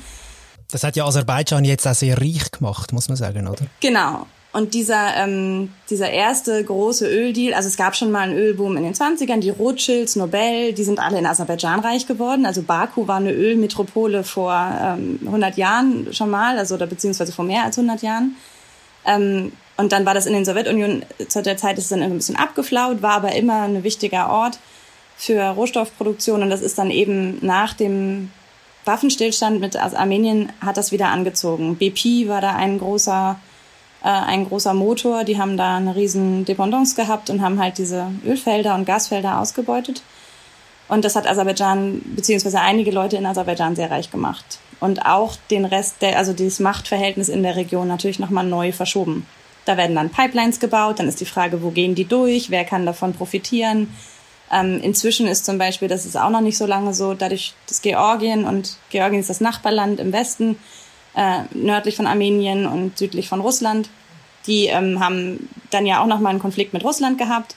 Das 0.72 0.84
hat 0.84 0.96
ja 0.96 1.06
Aserbaidschan 1.06 1.64
jetzt 1.66 1.88
auch 1.88 1.94
sehr 1.94 2.20
reich 2.20 2.52
gemacht, 2.52 2.92
muss 2.92 3.08
man 3.08 3.18
sagen, 3.18 3.48
oder? 3.48 3.66
Genau. 3.80 4.26
Und 4.56 4.74
dieser, 4.74 5.18
ähm, 5.18 5.74
dieser 5.90 6.10
erste 6.10 6.64
große 6.64 7.06
Öldeal, 7.10 7.54
also 7.54 7.68
es 7.68 7.76
gab 7.76 7.94
schon 7.94 8.10
mal 8.10 8.22
einen 8.22 8.38
Ölboom 8.38 8.78
in 8.78 8.84
den 8.84 8.94
20ern, 8.94 9.42
die 9.42 9.50
Rothschilds, 9.50 10.16
Nobel, 10.16 10.72
die 10.72 10.84
sind 10.86 10.98
alle 10.98 11.20
in 11.20 11.26
Aserbaidschan 11.26 11.82
reich 11.82 12.08
geworden. 12.08 12.46
Also 12.46 12.62
Baku 12.62 13.06
war 13.06 13.18
eine 13.18 13.34
Ölmetropole 13.34 14.24
vor 14.24 14.54
ähm, 14.82 15.20
100 15.26 15.58
Jahren 15.58 16.14
schon 16.14 16.30
mal, 16.30 16.58
also 16.58 16.76
oder 16.76 16.88
beziehungsweise 16.88 17.34
vor 17.34 17.44
mehr 17.44 17.66
als 17.66 17.78
100 17.78 18.02
Jahren. 18.02 18.38
Ähm, 19.06 19.52
und 19.76 19.92
dann 19.92 20.06
war 20.06 20.14
das 20.14 20.26
in 20.26 20.32
den 20.32 20.46
Sowjetunion, 20.46 21.04
zu 21.28 21.42
der 21.42 21.58
Zeit 21.58 21.78
ist 21.78 21.86
es 21.86 21.90
dann 21.90 22.02
ein 22.02 22.14
bisschen 22.14 22.38
abgeflaut, 22.38 23.02
war 23.02 23.16
aber 23.16 23.34
immer 23.34 23.64
ein 23.64 23.84
wichtiger 23.84 24.30
Ort 24.30 24.58
für 25.18 25.42
Rohstoffproduktion. 25.42 26.42
Und 26.42 26.50
das 26.50 26.62
ist 26.62 26.78
dann 26.78 26.92
eben 26.92 27.46
nach 27.46 27.74
dem 27.74 28.32
Waffenstillstand 28.86 29.60
mit 29.60 29.76
Armenien 29.76 30.52
hat 30.62 30.78
das 30.78 30.92
wieder 30.92 31.10
angezogen. 31.10 31.76
BP 31.76 32.28
war 32.28 32.42
da 32.42 32.56
ein 32.56 32.80
großer 32.80 33.38
äh, 34.06 34.08
ein 34.08 34.48
großer 34.48 34.76
Motor. 34.76 35.24
Die 35.24 35.40
haben 35.40 35.58
da 35.58 35.78
eine 35.78 35.96
riesen 35.96 36.46
Dependance 36.46 36.96
gehabt 36.96 37.32
und 37.32 37.42
haben 37.42 37.60
halt 37.60 37.80
diese 37.80 38.12
Ölfelder 38.24 38.76
und 38.76 38.86
Gasfelder 38.86 39.40
ausgebeutet. 39.40 40.04
Und 40.88 41.04
das 41.04 41.16
hat 41.16 41.28
Aserbaidschan, 41.28 42.02
beziehungsweise 42.16 42.62
einige 42.62 42.92
Leute 42.92 43.18
in 43.18 43.26
Aserbaidschan 43.26 43.76
sehr 43.76 43.90
reich 43.90 44.12
gemacht. 44.12 44.60
Und 44.80 45.08
auch 45.08 45.36
den 45.50 45.66
Rest, 45.66 46.02
der, 46.02 46.20
also 46.20 46.34
dieses 46.34 46.60
Machtverhältnis 46.60 47.30
in 47.30 47.42
der 47.42 47.56
Region 47.56 47.88
natürlich 47.88 48.20
nochmal 48.20 48.46
neu 48.46 48.72
verschoben. 48.72 49.26
Da 49.66 49.78
werden 49.78 49.96
dann 49.96 50.12
Pipelines 50.12 50.60
gebaut, 50.60 51.00
dann 51.00 51.08
ist 51.08 51.20
die 51.20 51.26
Frage, 51.26 51.64
wo 51.64 51.72
gehen 51.72 51.96
die 51.96 52.06
durch, 52.06 52.52
wer 52.52 52.66
kann 52.66 52.86
davon 52.86 53.14
profitieren. 53.14 53.88
Ähm, 54.52 54.80
inzwischen 54.82 55.28
ist 55.28 55.46
zum 55.46 55.58
Beispiel, 55.58 55.88
das 55.88 56.06
ist 56.06 56.18
auch 56.18 56.30
noch 56.30 56.42
nicht 56.42 56.58
so 56.58 56.66
lange 56.66 56.94
so, 56.94 57.14
dadurch, 57.14 57.54
dass 57.68 57.82
Georgien 57.82 58.46
und 58.46 58.78
Georgien 58.90 59.20
ist 59.20 59.30
das 59.30 59.42
Nachbarland 59.42 60.00
im 60.00 60.14
Westen, 60.14 60.58
äh, 61.16 61.40
nördlich 61.54 61.96
von 61.96 62.08
Armenien 62.08 62.66
und 62.66 62.98
südlich 62.98 63.28
von 63.28 63.42
Russland. 63.42 63.90
Die 64.48 64.68
ähm, 64.68 65.00
haben 65.00 65.50
dann 65.72 65.86
ja 65.86 66.02
auch 66.02 66.08
nochmal 66.08 66.32
einen 66.32 66.42
Konflikt 66.42 66.74
mit 66.74 66.84
Russland 66.84 67.18
gehabt. 67.18 67.56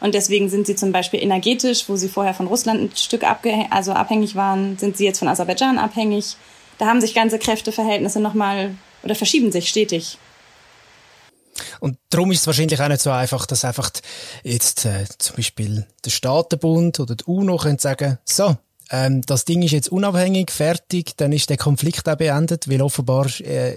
Und 0.00 0.14
deswegen 0.14 0.50
sind 0.50 0.66
sie 0.66 0.76
zum 0.76 0.92
Beispiel 0.92 1.22
energetisch, 1.22 1.88
wo 1.88 1.96
sie 1.96 2.08
vorher 2.08 2.34
von 2.34 2.46
Russland 2.46 2.82
ein 2.82 2.96
Stück 2.96 3.24
also 3.70 3.92
abhängig 3.92 4.34
waren, 4.34 4.76
sind 4.76 4.98
sie 4.98 5.06
jetzt 5.06 5.20
von 5.20 5.28
Aserbaidschan 5.28 5.78
abhängig. 5.78 6.36
Da 6.76 6.86
haben 6.86 7.00
sich 7.00 7.14
ganze 7.14 7.38
Kräfteverhältnisse 7.38 8.20
nochmal 8.20 8.74
oder 9.02 9.14
verschieben 9.14 9.50
sich 9.50 9.70
stetig. 9.70 10.18
Und 11.80 11.98
darum 12.10 12.32
ist 12.32 12.40
es 12.40 12.46
wahrscheinlich 12.46 12.80
auch 12.80 12.88
nicht 12.88 13.00
so 13.00 13.10
einfach, 13.10 13.46
dass 13.46 13.64
einfach 13.64 13.90
jetzt 14.42 14.84
äh, 14.84 15.04
zum 15.18 15.36
Beispiel 15.36 15.86
der 16.04 16.10
Staatenbund 16.10 17.00
oder 17.00 17.14
die 17.14 17.24
UNO 17.24 17.56
können 17.56 17.78
sagen, 17.78 18.18
so, 18.24 18.56
ähm, 18.90 19.22
das 19.26 19.44
Ding 19.44 19.62
ist 19.62 19.72
jetzt 19.72 19.90
unabhängig, 19.90 20.50
fertig, 20.50 21.16
dann 21.16 21.32
ist 21.32 21.50
der 21.50 21.56
Konflikt 21.56 22.08
auch 22.08 22.16
beendet, 22.16 22.68
weil 22.70 22.82
offenbar 22.82 23.26
äh, 23.40 23.74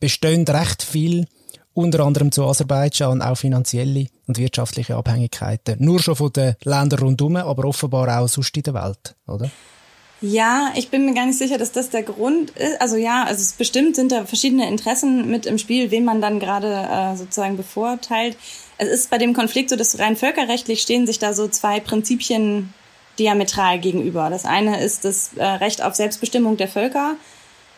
bestehen 0.00 0.44
recht 0.44 0.82
viel, 0.82 1.26
unter 1.74 2.00
anderem 2.00 2.32
zu 2.32 2.44
Aserbaidschan, 2.44 3.22
auch 3.22 3.36
finanzielle 3.36 4.06
und 4.26 4.38
wirtschaftliche 4.38 4.96
Abhängigkeiten. 4.96 5.76
Nur 5.78 6.00
schon 6.00 6.16
von 6.16 6.32
den 6.32 6.56
Ländern 6.64 7.00
rundherum, 7.00 7.36
aber 7.36 7.64
offenbar 7.66 8.20
auch 8.20 8.28
sonst 8.28 8.56
in 8.56 8.64
der 8.64 8.74
Welt, 8.74 9.14
oder? 9.26 9.48
Ja, 10.20 10.72
ich 10.74 10.90
bin 10.90 11.04
mir 11.04 11.14
gar 11.14 11.26
nicht 11.26 11.38
sicher, 11.38 11.58
dass 11.58 11.70
das 11.70 11.90
der 11.90 12.02
Grund 12.02 12.50
ist. 12.50 12.80
Also 12.80 12.96
ja, 12.96 13.24
also 13.24 13.40
es 13.40 13.52
bestimmt 13.52 13.94
sind 13.94 14.10
da 14.10 14.24
verschiedene 14.24 14.68
Interessen 14.68 15.30
mit 15.30 15.46
im 15.46 15.58
Spiel, 15.58 15.92
wen 15.92 16.04
man 16.04 16.20
dann 16.20 16.40
gerade 16.40 16.88
äh, 16.90 17.16
sozusagen 17.16 17.56
bevorteilt. 17.56 18.36
Es 18.78 18.88
ist 18.88 19.10
bei 19.10 19.18
dem 19.18 19.32
Konflikt 19.32 19.70
so, 19.70 19.76
dass 19.76 19.98
rein 19.98 20.16
völkerrechtlich 20.16 20.82
stehen 20.82 21.06
sich 21.06 21.20
da 21.20 21.34
so 21.34 21.46
zwei 21.46 21.78
Prinzipien 21.78 22.74
diametral 23.18 23.78
gegenüber. 23.78 24.28
Das 24.28 24.44
eine 24.44 24.82
ist 24.82 25.04
das 25.04 25.30
äh, 25.36 25.44
Recht 25.44 25.82
auf 25.82 25.94
Selbstbestimmung 25.94 26.56
der 26.56 26.68
Völker, 26.68 27.14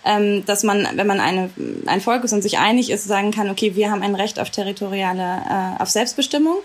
ähm, 0.06 0.44
dass 0.46 0.62
man, 0.62 0.88
wenn 0.94 1.06
man 1.06 1.20
eine, 1.20 1.50
ein 1.86 2.00
Volk 2.00 2.24
ist 2.24 2.32
und 2.32 2.40
sich 2.40 2.58
einig 2.58 2.90
ist, 2.90 3.04
sagen 3.04 3.32
kann, 3.32 3.50
okay, 3.50 3.74
wir 3.76 3.90
haben 3.90 4.02
ein 4.02 4.14
Recht 4.14 4.40
auf 4.40 4.48
territoriale, 4.48 5.42
äh, 5.78 5.82
auf 5.82 5.90
Selbstbestimmung. 5.90 6.58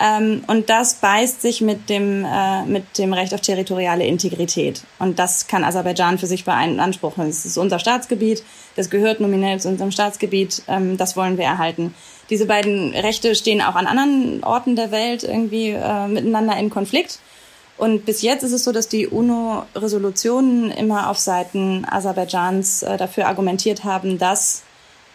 Ähm, 0.00 0.42
und 0.48 0.70
das 0.70 0.94
beißt 0.94 1.40
sich 1.40 1.60
mit 1.60 1.88
dem, 1.88 2.24
äh, 2.24 2.64
mit 2.64 2.98
dem 2.98 3.12
Recht 3.12 3.32
auf 3.32 3.40
territoriale 3.40 4.04
Integrität. 4.04 4.82
Und 4.98 5.18
das 5.18 5.46
kann 5.46 5.62
Aserbaidschan 5.62 6.18
für 6.18 6.26
sich 6.26 6.44
beanspruchen. 6.44 7.28
Es 7.28 7.44
ist 7.44 7.56
unser 7.56 7.78
Staatsgebiet, 7.78 8.42
das 8.74 8.90
gehört 8.90 9.20
nominell 9.20 9.60
zu 9.60 9.68
unserem 9.68 9.92
Staatsgebiet, 9.92 10.62
ähm, 10.66 10.96
das 10.96 11.16
wollen 11.16 11.38
wir 11.38 11.44
erhalten. 11.44 11.94
Diese 12.30 12.46
beiden 12.46 12.92
Rechte 12.92 13.34
stehen 13.34 13.62
auch 13.62 13.76
an 13.76 13.86
anderen 13.86 14.42
Orten 14.42 14.76
der 14.76 14.90
Welt 14.90 15.22
irgendwie 15.22 15.70
äh, 15.70 16.08
miteinander 16.08 16.56
in 16.56 16.70
Konflikt. 16.70 17.20
Und 17.76 18.06
bis 18.06 18.22
jetzt 18.22 18.42
ist 18.42 18.52
es 18.52 18.64
so, 18.64 18.72
dass 18.72 18.88
die 18.88 19.06
UNO-Resolutionen 19.08 20.70
immer 20.70 21.10
auf 21.10 21.18
Seiten 21.18 21.84
Aserbaidschans 21.88 22.82
äh, 22.82 22.96
dafür 22.96 23.26
argumentiert 23.26 23.84
haben, 23.84 24.18
dass 24.18 24.62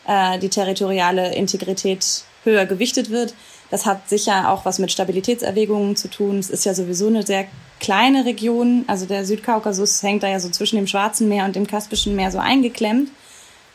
äh, 0.07 0.39
die 0.39 0.49
territoriale 0.49 1.33
Integrität 1.35 2.23
höher 2.43 2.65
gewichtet 2.65 3.09
wird. 3.09 3.33
Das 3.71 3.85
hat 3.85 4.09
sicher 4.09 4.49
auch 4.49 4.65
was 4.65 4.79
mit 4.79 4.91
Stabilitätserwägungen 4.91 5.95
zu 5.95 6.09
tun. 6.09 6.39
Es 6.39 6.49
ist 6.49 6.65
ja 6.65 6.73
sowieso 6.73 7.07
eine 7.07 7.23
sehr 7.23 7.45
kleine 7.79 8.25
Region. 8.25 8.83
Also 8.87 9.05
der 9.05 9.25
Südkaukasus 9.25 10.01
hängt 10.01 10.23
da 10.23 10.27
ja 10.27 10.39
so 10.39 10.49
zwischen 10.49 10.77
dem 10.77 10.87
Schwarzen 10.87 11.29
Meer 11.29 11.45
und 11.45 11.55
dem 11.55 11.67
Kaspischen 11.67 12.15
Meer 12.15 12.31
so 12.31 12.39
eingeklemmt. 12.39 13.09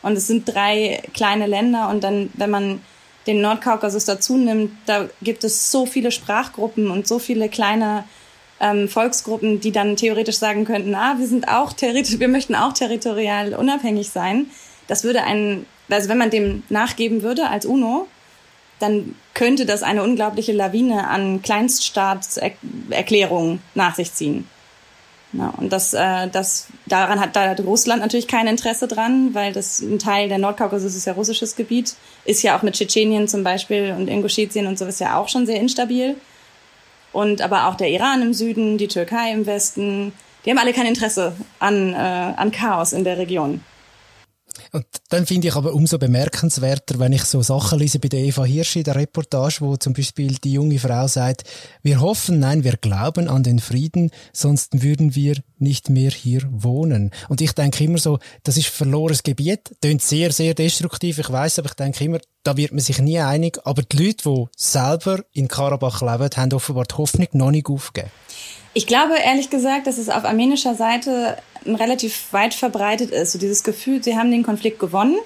Und 0.01 0.13
es 0.13 0.27
sind 0.27 0.47
drei 0.47 1.01
kleine 1.13 1.47
Länder. 1.47 1.89
Und 1.89 2.03
dann, 2.03 2.29
wenn 2.33 2.49
man 2.49 2.81
den 3.25 3.41
Nordkaukasus 3.41 4.05
dazu 4.05 4.37
nimmt, 4.37 4.71
da 4.85 5.09
gibt 5.21 5.43
es 5.43 5.71
so 5.71 5.85
viele 5.85 6.11
Sprachgruppen 6.11 6.91
und 6.91 7.07
so 7.07 7.17
viele 7.17 7.49
kleine 7.49 8.03
ähm, 8.59 8.87
Volksgruppen, 8.87 9.59
die 9.59 9.71
dann 9.71 9.95
theoretisch 9.95 10.37
sagen 10.37 10.65
könnten, 10.65 10.93
ah, 10.95 11.15
wir 11.17 11.27
sind 11.27 11.47
auch 11.47 11.73
wir 11.79 12.27
möchten 12.27 12.55
auch 12.55 12.73
territorial 12.73 13.53
unabhängig 13.53 14.09
sein. 14.09 14.47
Das 14.87 15.03
würde 15.03 15.23
ein, 15.23 15.65
also 15.89 16.09
wenn 16.09 16.17
man 16.17 16.29
dem 16.29 16.63
nachgeben 16.69 17.23
würde 17.23 17.49
als 17.49 17.65
UNO, 17.65 18.07
dann 18.85 19.15
könnte 19.33 19.65
das 19.65 19.83
eine 19.83 20.03
unglaubliche 20.03 20.53
Lawine 20.53 21.07
an 21.07 21.41
Kleinststaatserklärungen 21.41 23.61
nach 23.73 23.95
sich 23.95 24.13
ziehen. 24.13 24.47
Ja, 25.33 25.53
und 25.57 25.73
das, 25.73 25.93
äh, 25.93 26.29
das, 26.29 26.67
daran 26.85 27.19
hat, 27.19 27.35
da 27.35 27.49
hat 27.49 27.59
Russland 27.59 28.01
natürlich 28.01 28.27
kein 28.27 28.47
Interesse 28.47 28.87
dran, 28.87 29.33
weil 29.33 29.51
das 29.51 29.81
ein 29.81 29.99
Teil 29.99 30.29
der 30.29 30.37
Nordkaukasus 30.37 30.95
ist 30.95 31.05
ja 31.05 31.13
russisches 31.13 31.57
Gebiet, 31.57 31.95
ist 32.23 32.41
ja 32.41 32.57
auch 32.57 32.61
mit 32.61 32.75
Tschetschenien 32.75 33.27
zum 33.27 33.43
Beispiel 33.43 33.93
und 33.97 34.07
Inguschetien 34.07 34.65
und 34.65 34.79
so 34.79 34.85
ist 34.85 35.01
ja 35.01 35.17
auch 35.17 35.27
schon 35.27 35.45
sehr 35.45 35.59
instabil. 35.59 36.15
Und 37.11 37.41
aber 37.41 37.67
auch 37.67 37.75
der 37.75 37.89
Iran 37.89 38.21
im 38.21 38.33
Süden, 38.33 38.77
die 38.77 38.87
Türkei 38.87 39.31
im 39.31 39.45
Westen, 39.45 40.13
die 40.45 40.51
haben 40.51 40.57
alle 40.57 40.73
kein 40.73 40.85
Interesse 40.85 41.33
an, 41.59 41.93
äh, 41.93 41.97
an 41.97 42.51
Chaos 42.51 42.93
in 42.93 43.03
der 43.03 43.17
Region. 43.17 43.61
Und 44.75 44.85
dann 45.07 45.25
finde 45.25 45.47
ich 45.47 45.55
aber 45.55 45.73
umso 45.73 45.97
bemerkenswerter, 45.97 46.99
wenn 46.99 47.13
ich 47.13 47.23
so 47.23 47.41
Sachen 47.41 47.79
lese 47.79 47.97
bei 47.97 48.09
der 48.09 48.19
Eva 48.19 48.43
Hirsch 48.43 48.75
in 48.75 48.83
der 48.83 48.97
Reportage, 48.97 49.61
wo 49.61 49.77
zum 49.77 49.93
Beispiel 49.93 50.35
die 50.35 50.51
junge 50.51 50.79
Frau 50.79 51.07
sagt, 51.07 51.45
wir 51.81 52.01
hoffen, 52.01 52.39
nein, 52.39 52.65
wir 52.65 52.75
glauben 52.75 53.29
an 53.29 53.41
den 53.41 53.59
Frieden, 53.59 54.11
sonst 54.33 54.83
würden 54.83 55.15
wir 55.15 55.37
nicht 55.59 55.89
mehr 55.89 56.11
hier 56.11 56.41
wohnen. 56.51 57.11
Und 57.29 57.39
ich 57.39 57.53
denke 57.53 57.85
immer 57.85 57.99
so, 57.99 58.19
das 58.43 58.57
ist 58.57 58.67
verlorenes 58.67 59.23
Gebiet, 59.23 59.77
klingt 59.79 60.01
sehr, 60.01 60.33
sehr 60.33 60.53
destruktiv, 60.53 61.19
ich 61.19 61.31
weiß, 61.31 61.59
aber 61.59 61.69
ich 61.69 61.75
denke 61.75 62.03
immer, 62.03 62.19
da 62.43 62.57
wird 62.57 62.73
man 62.73 62.81
sich 62.81 62.99
nie 62.99 63.19
einig. 63.19 63.59
Aber 63.63 63.81
die 63.81 63.95
Leute, 63.95 64.23
die 64.25 64.45
selber 64.57 65.23
in 65.31 65.47
Karabach 65.47 66.01
leben, 66.01 66.35
haben 66.35 66.51
offenbar 66.51 66.83
die 66.83 66.95
Hoffnung 66.95 67.29
noch 67.31 67.51
nicht 67.51 67.69
aufgegeben. 67.69 68.11
Ich 68.73 68.87
glaube 68.87 69.13
ehrlich 69.23 69.49
gesagt, 69.49 69.87
dass 69.87 69.97
es 69.97 70.09
auf 70.09 70.25
armenischer 70.25 70.75
Seite 70.75 71.37
relativ 71.65 72.31
weit 72.31 72.53
verbreitet 72.53 73.11
ist. 73.11 73.31
So 73.31 73.39
dieses 73.39 73.63
Gefühl, 73.63 74.03
sie 74.03 74.17
haben 74.17 74.31
den 74.31 74.43
Konflikt 74.43 74.79
gewonnen 74.79 75.17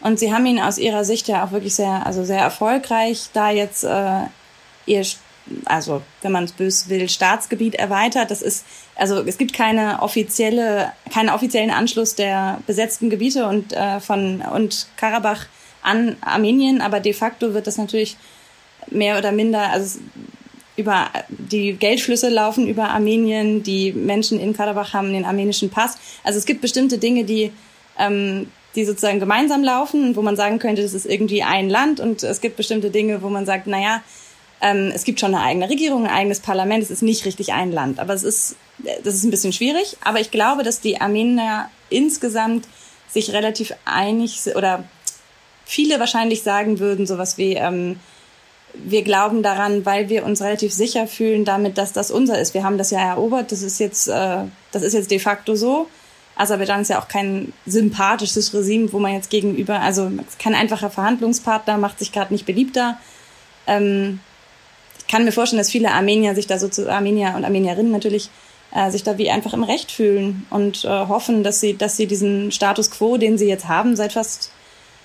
und 0.00 0.18
sie 0.18 0.32
haben 0.32 0.44
ihn 0.46 0.60
aus 0.60 0.78
ihrer 0.78 1.04
Sicht 1.04 1.28
ja 1.28 1.44
auch 1.44 1.52
wirklich 1.52 1.74
sehr, 1.74 2.06
also 2.06 2.24
sehr 2.24 2.40
erfolgreich 2.40 3.30
da 3.32 3.50
jetzt 3.50 3.84
äh, 3.84 4.20
ihr, 4.86 5.06
also 5.64 6.02
wenn 6.22 6.32
man 6.32 6.44
es 6.44 6.52
bös 6.52 6.88
will, 6.88 7.08
Staatsgebiet 7.08 7.74
erweitert. 7.74 8.30
Das 8.30 8.42
ist, 8.42 8.64
also 8.96 9.22
es 9.22 9.38
gibt 9.38 9.52
keine 9.52 10.02
offizielle, 10.02 10.92
keinen 11.12 11.30
offiziellen 11.30 11.70
Anschluss 11.70 12.14
der 12.14 12.60
besetzten 12.66 13.10
Gebiete 13.10 13.46
und 13.46 13.72
äh, 13.72 14.00
von 14.00 14.42
und 14.42 14.88
Karabach 14.96 15.46
an 15.82 16.16
Armenien, 16.22 16.80
aber 16.80 17.00
de 17.00 17.12
facto 17.12 17.54
wird 17.54 17.66
das 17.66 17.76
natürlich 17.76 18.16
mehr 18.90 19.18
oder 19.18 19.32
minder, 19.32 19.70
also 19.70 19.98
über 20.76 21.08
die 21.28 21.74
Geldflüsse 21.74 22.28
laufen 22.28 22.66
über 22.66 22.88
Armenien, 22.88 23.62
die 23.62 23.92
Menschen 23.92 24.40
in 24.40 24.54
Karabach 24.54 24.92
haben 24.92 25.12
den 25.12 25.24
armenischen 25.24 25.70
Pass. 25.70 25.96
Also 26.24 26.38
es 26.38 26.46
gibt 26.46 26.60
bestimmte 26.60 26.98
Dinge, 26.98 27.24
die 27.24 27.52
ähm, 27.98 28.48
die 28.74 28.84
sozusagen 28.84 29.20
gemeinsam 29.20 29.62
laufen, 29.62 30.16
wo 30.16 30.22
man 30.22 30.36
sagen 30.36 30.58
könnte, 30.58 30.82
das 30.82 30.94
ist 30.94 31.06
irgendwie 31.06 31.42
ein 31.42 31.70
Land 31.70 32.00
und 32.00 32.22
es 32.22 32.40
gibt 32.40 32.56
bestimmte 32.56 32.90
Dinge, 32.90 33.22
wo 33.22 33.28
man 33.28 33.46
sagt, 33.46 33.66
naja, 33.66 34.02
ähm, 34.60 34.90
es 34.94 35.04
gibt 35.04 35.20
schon 35.20 35.34
eine 35.34 35.44
eigene 35.44 35.70
Regierung, 35.70 36.06
ein 36.06 36.12
eigenes 36.12 36.40
Parlament, 36.40 36.82
es 36.82 36.90
ist 36.90 37.02
nicht 37.02 37.24
richtig 37.24 37.52
ein 37.52 37.70
Land. 37.70 38.00
Aber 38.00 38.14
es 38.14 38.22
ist, 38.22 38.56
das 38.78 39.14
ist 39.14 39.24
ein 39.24 39.30
bisschen 39.30 39.52
schwierig. 39.52 39.96
Aber 40.02 40.20
ich 40.20 40.30
glaube, 40.30 40.62
dass 40.62 40.80
die 40.80 41.00
Armenier 41.00 41.68
insgesamt 41.90 42.66
sich 43.08 43.32
relativ 43.32 43.72
einig 43.84 44.40
oder 44.56 44.84
viele 45.64 46.00
wahrscheinlich 46.00 46.42
sagen 46.42 46.78
würden, 46.80 47.06
sowas 47.06 47.38
wie, 47.38 47.54
ähm, 47.54 48.00
wir 48.74 49.02
glauben 49.02 49.42
daran, 49.42 49.86
weil 49.86 50.08
wir 50.08 50.24
uns 50.24 50.42
relativ 50.42 50.72
sicher 50.72 51.06
fühlen 51.06 51.44
damit, 51.44 51.78
dass 51.78 51.92
das 51.92 52.10
unser 52.10 52.38
ist. 52.38 52.54
Wir 52.54 52.64
haben 52.64 52.78
das 52.78 52.90
ja 52.90 53.00
erobert, 53.00 53.52
das 53.52 53.62
ist 53.62 53.78
jetzt, 53.78 54.08
äh, 54.08 54.44
das 54.72 54.82
ist 54.82 54.94
jetzt 54.94 55.10
de 55.10 55.18
facto 55.18 55.54
so. 55.54 55.88
Aserbaidschan 56.36 56.80
ist 56.80 56.88
ja 56.88 57.00
auch 57.00 57.08
kein 57.08 57.52
sympathisches 57.64 58.52
Regime, 58.52 58.92
wo 58.92 58.98
man 58.98 59.12
jetzt 59.12 59.30
gegenüber, 59.30 59.80
also 59.80 60.10
kein 60.38 60.54
einfacher 60.54 60.90
Verhandlungspartner, 60.90 61.78
macht 61.78 62.00
sich 62.00 62.10
gerade 62.10 62.32
nicht 62.32 62.46
beliebter. 62.46 62.98
Ähm, 63.66 64.20
ich 64.98 65.06
kann 65.06 65.24
mir 65.24 65.32
vorstellen, 65.32 65.58
dass 65.58 65.70
viele 65.70 65.92
Armenier 65.92 66.34
sich 66.34 66.46
da 66.46 66.58
so 66.58 66.68
zu 66.68 66.90
Armenier 66.90 67.34
und 67.36 67.44
Armenierinnen 67.44 67.92
natürlich 67.92 68.30
äh, 68.74 68.90
sich 68.90 69.04
da 69.04 69.18
wie 69.18 69.30
einfach 69.30 69.54
im 69.54 69.62
Recht 69.62 69.92
fühlen 69.92 70.46
und 70.50 70.84
äh, 70.84 70.88
hoffen, 70.88 71.44
dass 71.44 71.60
sie, 71.60 71.76
dass 71.76 71.96
sie 71.96 72.06
diesen 72.06 72.50
Status 72.50 72.90
quo, 72.90 73.16
den 73.16 73.38
sie 73.38 73.46
jetzt 73.46 73.68
haben, 73.68 73.94
seit 73.96 74.12
fast, 74.12 74.50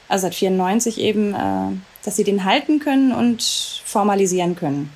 also 0.08 0.24
seit 0.24 0.36
94 0.36 1.00
eben, 1.00 1.36
äh, 1.36 1.78
dass 2.10 2.16
sie 2.16 2.24
den 2.24 2.44
halten 2.44 2.80
können 2.80 3.12
und 3.12 3.44
formalisieren 3.86 4.56
können. 4.56 4.90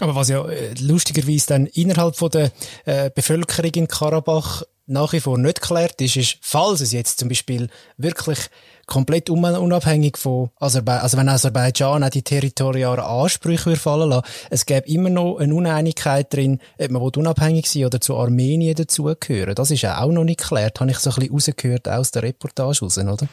Aber 0.00 0.16
was 0.16 0.28
ja 0.28 0.44
äh, 0.48 0.74
lustigerweise 0.80 1.46
dann 1.46 1.66
innerhalb 1.66 2.16
von 2.16 2.30
der 2.30 2.50
äh, 2.84 3.10
Bevölkerung 3.14 3.70
in 3.76 3.86
Karabach 3.86 4.64
nach 4.86 5.12
wie 5.12 5.20
vor 5.20 5.38
nicht 5.38 5.60
geklärt 5.60 6.00
ist, 6.00 6.16
ist, 6.16 6.38
falls 6.40 6.80
es 6.80 6.90
jetzt 6.90 7.20
zum 7.20 7.28
Beispiel 7.28 7.68
wirklich 7.96 8.38
komplett 8.86 9.30
unabhängig 9.30 10.18
von 10.18 10.50
Aserbaidschan, 10.58 11.04
also 11.04 11.16
wenn 11.16 11.28
Aserbaidschan 11.28 12.02
auch 12.02 12.10
die 12.10 12.22
territorialen 12.22 13.04
Ansprüche 13.04 13.76
fallen 13.76 14.10
lassen, 14.10 14.26
es 14.50 14.66
gäbe 14.66 14.88
immer 14.88 15.10
noch 15.10 15.36
eine 15.36 15.54
Uneinigkeit 15.54 16.34
drin, 16.34 16.58
ob 16.76 16.90
man 16.90 17.02
unabhängig 17.02 17.70
sein 17.70 17.84
oder 17.84 18.00
zu 18.00 18.16
Armenien 18.16 18.74
dazugehören. 18.74 19.54
Das 19.54 19.70
ist 19.70 19.82
ja 19.82 20.00
auch 20.00 20.10
noch 20.10 20.24
nicht 20.24 20.40
geklärt, 20.40 20.80
habe 20.80 20.90
ich 20.90 20.98
so 20.98 21.10
ein 21.10 21.14
bisschen 21.14 21.32
rausgehört 21.32 21.88
aus 21.88 22.10
der 22.10 22.24
Reportage 22.24 22.80
raus, 22.82 22.98
oder? 22.98 23.28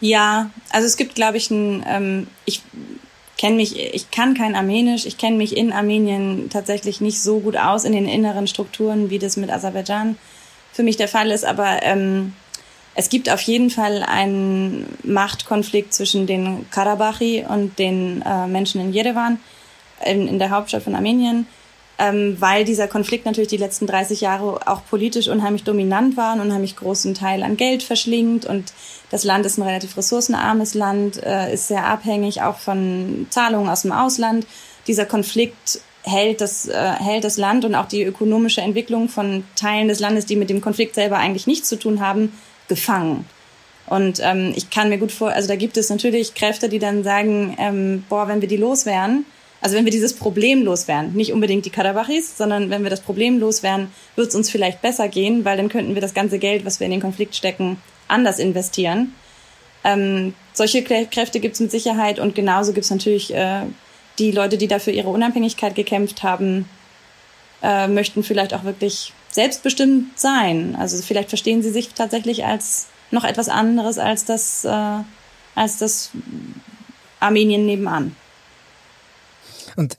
Ja, 0.00 0.50
also 0.70 0.86
es 0.86 0.96
gibt, 0.96 1.14
glaube 1.14 1.36
ich, 1.36 1.50
ein, 1.50 1.84
ähm, 1.88 2.26
ich 2.44 2.62
kenne 3.38 3.56
mich, 3.56 3.78
ich 3.78 4.10
kann 4.10 4.34
kein 4.34 4.54
Armenisch, 4.54 5.06
ich 5.06 5.18
kenne 5.18 5.36
mich 5.36 5.56
in 5.56 5.72
Armenien 5.72 6.48
tatsächlich 6.50 7.00
nicht 7.00 7.20
so 7.20 7.40
gut 7.40 7.56
aus 7.56 7.84
in 7.84 7.92
den 7.92 8.08
inneren 8.08 8.46
Strukturen, 8.46 9.10
wie 9.10 9.18
das 9.18 9.36
mit 9.36 9.50
Aserbaidschan 9.50 10.16
für 10.72 10.82
mich 10.82 10.96
der 10.96 11.08
Fall 11.08 11.30
ist, 11.30 11.44
aber 11.44 11.82
ähm, 11.82 12.34
es 12.94 13.08
gibt 13.08 13.30
auf 13.30 13.40
jeden 13.42 13.70
Fall 13.70 14.02
einen 14.02 14.86
Machtkonflikt 15.02 15.92
zwischen 15.92 16.26
den 16.26 16.66
Karabachi 16.70 17.44
und 17.48 17.78
den 17.78 18.22
äh, 18.22 18.46
Menschen 18.46 18.80
in 18.80 18.92
Jerewan, 18.92 19.38
in, 20.04 20.28
in 20.28 20.38
der 20.38 20.50
Hauptstadt 20.50 20.82
von 20.82 20.94
Armenien. 20.94 21.46
Ähm, 21.98 22.36
weil 22.40 22.64
dieser 22.64 22.88
Konflikt 22.88 23.24
natürlich 23.24 23.48
die 23.48 23.56
letzten 23.56 23.86
30 23.86 24.20
Jahre 24.20 24.66
auch 24.66 24.82
politisch 24.88 25.28
unheimlich 25.28 25.64
dominant 25.64 26.16
war 26.16 26.34
und 26.34 26.40
unheimlich 26.40 26.76
großen 26.76 27.14
Teil 27.14 27.42
an 27.42 27.56
Geld 27.56 27.82
verschlingt 27.82 28.44
und 28.44 28.72
das 29.10 29.24
Land 29.24 29.46
ist 29.46 29.56
ein 29.56 29.62
relativ 29.62 29.96
ressourcenarmes 29.96 30.74
Land, 30.74 31.22
äh, 31.22 31.54
ist 31.54 31.68
sehr 31.68 31.86
abhängig 31.86 32.42
auch 32.42 32.58
von 32.58 33.26
Zahlungen 33.30 33.68
aus 33.68 33.82
dem 33.82 33.92
Ausland. 33.92 34.46
Dieser 34.86 35.06
Konflikt 35.06 35.80
hält 36.02 36.40
das, 36.40 36.68
äh, 36.68 36.92
hält 36.92 37.24
das 37.24 37.36
Land 37.36 37.64
und 37.64 37.74
auch 37.74 37.86
die 37.86 38.02
ökonomische 38.02 38.60
Entwicklung 38.60 39.08
von 39.08 39.44
Teilen 39.56 39.88
des 39.88 40.00
Landes, 40.00 40.26
die 40.26 40.36
mit 40.36 40.50
dem 40.50 40.60
Konflikt 40.60 40.94
selber 40.94 41.18
eigentlich 41.18 41.46
nichts 41.46 41.68
zu 41.68 41.78
tun 41.78 42.00
haben, 42.00 42.32
gefangen. 42.68 43.26
Und 43.86 44.20
ähm, 44.22 44.52
ich 44.56 44.70
kann 44.70 44.88
mir 44.88 44.98
gut 44.98 45.12
vor, 45.12 45.30
also 45.30 45.48
da 45.48 45.56
gibt 45.56 45.76
es 45.76 45.90
natürlich 45.90 46.34
Kräfte, 46.34 46.68
die 46.68 46.80
dann 46.80 47.04
sagen, 47.04 47.56
ähm, 47.58 48.04
boah, 48.08 48.26
wenn 48.26 48.40
wir 48.40 48.48
die 48.48 48.56
loswerden, 48.56 49.24
also 49.60 49.76
wenn 49.76 49.84
wir 49.84 49.92
dieses 49.92 50.14
Problem 50.14 50.62
loswerden, 50.62 51.14
nicht 51.14 51.32
unbedingt 51.32 51.64
die 51.64 51.70
Kadabachis, 51.70 52.36
sondern 52.36 52.70
wenn 52.70 52.82
wir 52.82 52.90
das 52.90 53.00
Problem 53.00 53.38
loswerden, 53.38 53.88
wird 54.14 54.28
es 54.28 54.34
uns 54.34 54.50
vielleicht 54.50 54.82
besser 54.82 55.08
gehen, 55.08 55.44
weil 55.44 55.56
dann 55.56 55.68
könnten 55.68 55.94
wir 55.94 56.02
das 56.02 56.14
ganze 56.14 56.38
Geld, 56.38 56.64
was 56.64 56.78
wir 56.78 56.84
in 56.84 56.92
den 56.92 57.00
Konflikt 57.00 57.34
stecken, 57.34 57.78
anders 58.08 58.38
investieren. 58.38 59.12
Ähm, 59.82 60.34
solche 60.52 60.82
Kräfte 60.82 61.40
gibt 61.40 61.54
es 61.54 61.60
mit 61.60 61.70
Sicherheit 61.70 62.18
und 62.18 62.34
genauso 62.34 62.72
gibt 62.72 62.84
es 62.84 62.90
natürlich 62.90 63.32
äh, 63.34 63.62
die 64.18 64.30
Leute, 64.30 64.58
die 64.58 64.68
dafür 64.68 64.92
ihre 64.92 65.08
Unabhängigkeit 65.08 65.74
gekämpft 65.74 66.22
haben, 66.22 66.68
äh, 67.62 67.88
möchten 67.88 68.22
vielleicht 68.22 68.54
auch 68.54 68.64
wirklich 68.64 69.12
selbstbestimmt 69.30 70.18
sein. 70.18 70.76
Also 70.78 71.00
vielleicht 71.02 71.28
verstehen 71.28 71.62
sie 71.62 71.70
sich 71.70 71.90
tatsächlich 71.90 72.44
als 72.44 72.86
noch 73.10 73.24
etwas 73.24 73.48
anderes 73.48 73.98
als 73.98 74.24
das, 74.24 74.64
äh, 74.64 74.98
als 75.54 75.78
das 75.78 76.10
Armenien 77.20 77.66
nebenan. 77.66 78.16
Und 79.76 79.96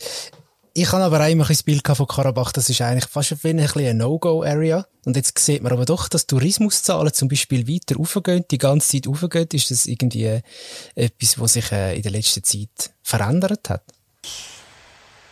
ich 0.74 0.91
habe 0.91 1.03
aber 1.03 1.27
immer 1.27 1.46
das 1.46 1.63
Bild 1.63 1.88
von 1.88 2.07
Karabach, 2.07 2.51
das 2.51 2.69
ist 2.69 2.81
eigentlich 2.81 3.10
fast 3.10 3.34
ein 3.43 3.60
eine 3.60 3.93
No-Go-Area. 3.96 4.86
Und 5.05 5.15
jetzt 5.15 5.39
sieht 5.39 5.63
man 5.63 5.72
aber 5.72 5.86
doch, 5.86 6.07
dass 6.07 6.27
Tourismuszahlen 6.27 7.13
zum 7.13 7.29
Beispiel 7.29 7.67
weiter 7.67 8.00
aufgehen, 8.00 8.46
die 8.51 8.60
ganze 8.60 8.89
Zeit 8.89 9.07
aufgehen. 9.07 9.48
Ist 9.53 9.72
das 9.72 9.88
irgendwie 9.88 10.39
etwas, 10.93 11.39
was 11.39 11.53
sich 11.53 11.72
äh, 11.72 11.96
in 11.96 12.03
der 12.03 12.12
letzten 12.12 12.43
Zeit 12.43 12.91
verändert 13.01 13.69
hat? 13.69 13.84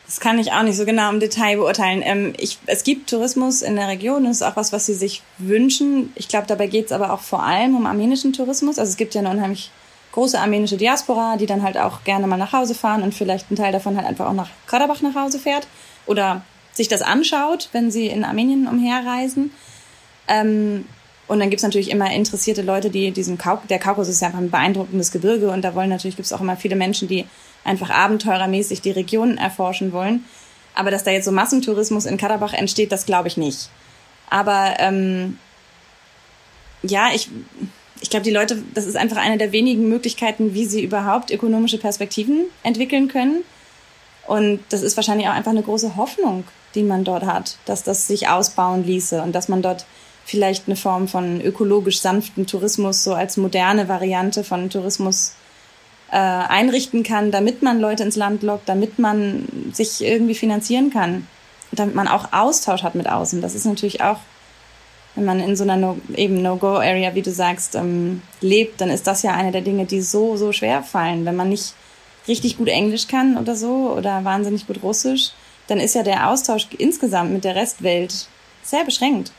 Das 0.07 0.19
kann 0.19 0.39
ich 0.39 0.51
auch 0.51 0.63
nicht 0.63 0.77
so 0.77 0.85
genau 0.85 1.11
im 1.11 1.19
Detail 1.19 1.57
beurteilen. 1.57 2.01
Ähm, 2.03 2.33
ich, 2.37 2.57
es 2.67 2.83
gibt 2.83 3.09
Tourismus 3.09 3.61
in 3.61 3.75
der 3.75 3.87
Region, 3.87 4.23
das 4.23 4.37
ist 4.37 4.43
auch 4.43 4.55
was, 4.55 4.71
was 4.71 4.85
sie 4.85 4.93
sich 4.93 5.21
wünschen. 5.37 6.11
Ich 6.15 6.27
glaube, 6.27 6.47
dabei 6.47 6.67
geht 6.67 6.87
es 6.87 6.91
aber 6.91 7.11
auch 7.13 7.21
vor 7.21 7.43
allem 7.43 7.75
um 7.75 7.85
armenischen 7.85 8.33
Tourismus. 8.33 8.79
Also 8.79 8.91
es 8.91 8.97
gibt 8.97 9.13
ja 9.13 9.21
eine 9.21 9.29
unheimlich 9.29 9.71
große 10.15 10.39
armenische 10.39 10.77
Diaspora, 10.77 11.35
die 11.35 11.45
dann 11.45 11.61
halt 11.61 11.77
auch 11.77 12.05
gerne 12.05 12.25
mal 12.25 12.37
nach 12.37 12.53
Hause 12.53 12.73
fahren 12.73 13.03
und 13.03 13.13
vielleicht 13.13 13.51
ein 13.51 13.57
Teil 13.57 13.73
davon 13.73 13.97
halt 13.97 14.07
einfach 14.07 14.27
auch 14.27 14.33
nach 14.33 14.49
Karabach 14.65 15.01
nach 15.01 15.13
Hause 15.13 15.39
fährt 15.39 15.67
oder 16.05 16.41
sich 16.71 16.87
das 16.87 17.01
anschaut, 17.01 17.67
wenn 17.73 17.91
sie 17.91 18.07
in 18.07 18.23
Armenien 18.23 18.67
umherreisen. 18.67 19.51
Ähm, 20.29 20.85
und 21.27 21.39
dann 21.39 21.49
gibt's 21.49 21.63
natürlich 21.63 21.91
immer 21.91 22.11
interessierte 22.11 22.61
Leute, 22.61 22.89
die 22.89 23.11
diesen 23.11 23.37
Kauk 23.37 23.67
der 23.67 23.77
Kaukasus 23.77 24.13
ist 24.13 24.21
ja 24.21 24.27
einfach 24.27 24.39
ein 24.39 24.51
beeindruckendes 24.51 25.11
Gebirge 25.11 25.49
und 25.49 25.63
da 25.63 25.75
wollen 25.75 25.89
natürlich 25.89 26.15
gibt's 26.15 26.31
auch 26.31 26.41
immer 26.41 26.55
viele 26.55 26.77
Menschen, 26.77 27.09
die 27.09 27.25
einfach 27.65 27.89
abenteurermäßig 27.89 28.81
die 28.81 28.91
Region 28.91 29.37
erforschen 29.37 29.91
wollen. 29.91 30.23
Aber 30.75 30.91
dass 30.91 31.03
da 31.03 31.11
jetzt 31.11 31.25
so 31.25 31.31
Massentourismus 31.31 32.05
in 32.05 32.17
Karabach 32.17 32.53
entsteht, 32.53 32.93
das 32.93 33.05
glaube 33.05 33.27
ich 33.27 33.35
nicht. 33.35 33.69
Aber 34.29 34.75
ähm, 34.79 35.39
ja, 36.83 37.09
ich, 37.13 37.29
ich 38.01 38.09
glaube, 38.09 38.23
die 38.23 38.31
Leute, 38.31 38.61
das 38.73 38.85
ist 38.85 38.97
einfach 38.97 39.17
eine 39.17 39.37
der 39.37 39.51
wenigen 39.51 39.87
Möglichkeiten, 39.87 40.53
wie 40.53 40.65
sie 40.65 40.83
überhaupt 40.83 41.31
ökonomische 41.31 41.77
Perspektiven 41.77 42.45
entwickeln 42.63 43.07
können. 43.07 43.43
Und 44.27 44.59
das 44.69 44.81
ist 44.81 44.97
wahrscheinlich 44.97 45.27
auch 45.27 45.33
einfach 45.33 45.51
eine 45.51 45.61
große 45.61 45.95
Hoffnung, 45.95 46.43
die 46.73 46.83
man 46.83 47.03
dort 47.03 47.25
hat, 47.25 47.57
dass 47.65 47.83
das 47.83 48.07
sich 48.07 48.27
ausbauen 48.27 48.85
ließe 48.85 49.21
und 49.21 49.33
dass 49.33 49.47
man 49.47 49.61
dort 49.61 49.85
vielleicht 50.25 50.67
eine 50.67 50.75
Form 50.75 51.07
von 51.07 51.39
ökologisch 51.41 51.99
sanften 51.99 52.47
Tourismus 52.47 53.03
so 53.03 53.13
als 53.13 53.37
moderne 53.37 53.87
Variante 53.87 54.43
von 54.43 54.69
Tourismus 54.69 55.35
äh, 56.11 56.17
einrichten 56.17 57.03
kann, 57.03 57.31
damit 57.31 57.61
man 57.61 57.79
Leute 57.79 58.03
ins 58.03 58.15
Land 58.15 58.41
lockt, 58.41 58.67
damit 58.67 58.97
man 58.99 59.47
sich 59.71 60.03
irgendwie 60.03 60.35
finanzieren 60.35 60.89
kann, 60.91 61.27
damit 61.71 61.95
man 61.95 62.07
auch 62.07 62.33
Austausch 62.33 62.83
hat 62.83 62.95
mit 62.95 63.07
außen. 63.07 63.41
Das 63.41 63.53
ist 63.53 63.65
natürlich 63.65 64.01
auch, 64.01 64.17
wenn 65.15 65.25
man 65.25 65.39
in 65.39 65.55
so 65.55 65.63
einer 65.63 65.77
no, 65.77 65.97
eben 66.15 66.41
No-Go-Area, 66.41 67.15
wie 67.15 67.21
du 67.21 67.31
sagst, 67.31 67.75
ähm, 67.75 68.21
lebt, 68.41 68.81
dann 68.81 68.89
ist 68.89 69.07
das 69.07 69.23
ja 69.23 69.33
eine 69.33 69.51
der 69.51 69.61
Dinge, 69.61 69.85
die 69.85 70.01
so, 70.01 70.35
so 70.37 70.51
schwer 70.51 70.83
fallen. 70.83 71.25
Wenn 71.25 71.35
man 71.35 71.49
nicht 71.49 71.73
richtig 72.27 72.57
gut 72.57 72.67
Englisch 72.67 73.07
kann 73.07 73.37
oder 73.37 73.55
so 73.55 73.93
oder 73.95 74.23
wahnsinnig 74.23 74.67
gut 74.67 74.83
Russisch, 74.83 75.31
dann 75.67 75.79
ist 75.79 75.95
ja 75.95 76.03
der 76.03 76.29
Austausch 76.29 76.67
insgesamt 76.77 77.31
mit 77.31 77.43
der 77.43 77.55
Restwelt 77.55 78.27
sehr 78.63 78.83
beschränkt. 78.83 79.31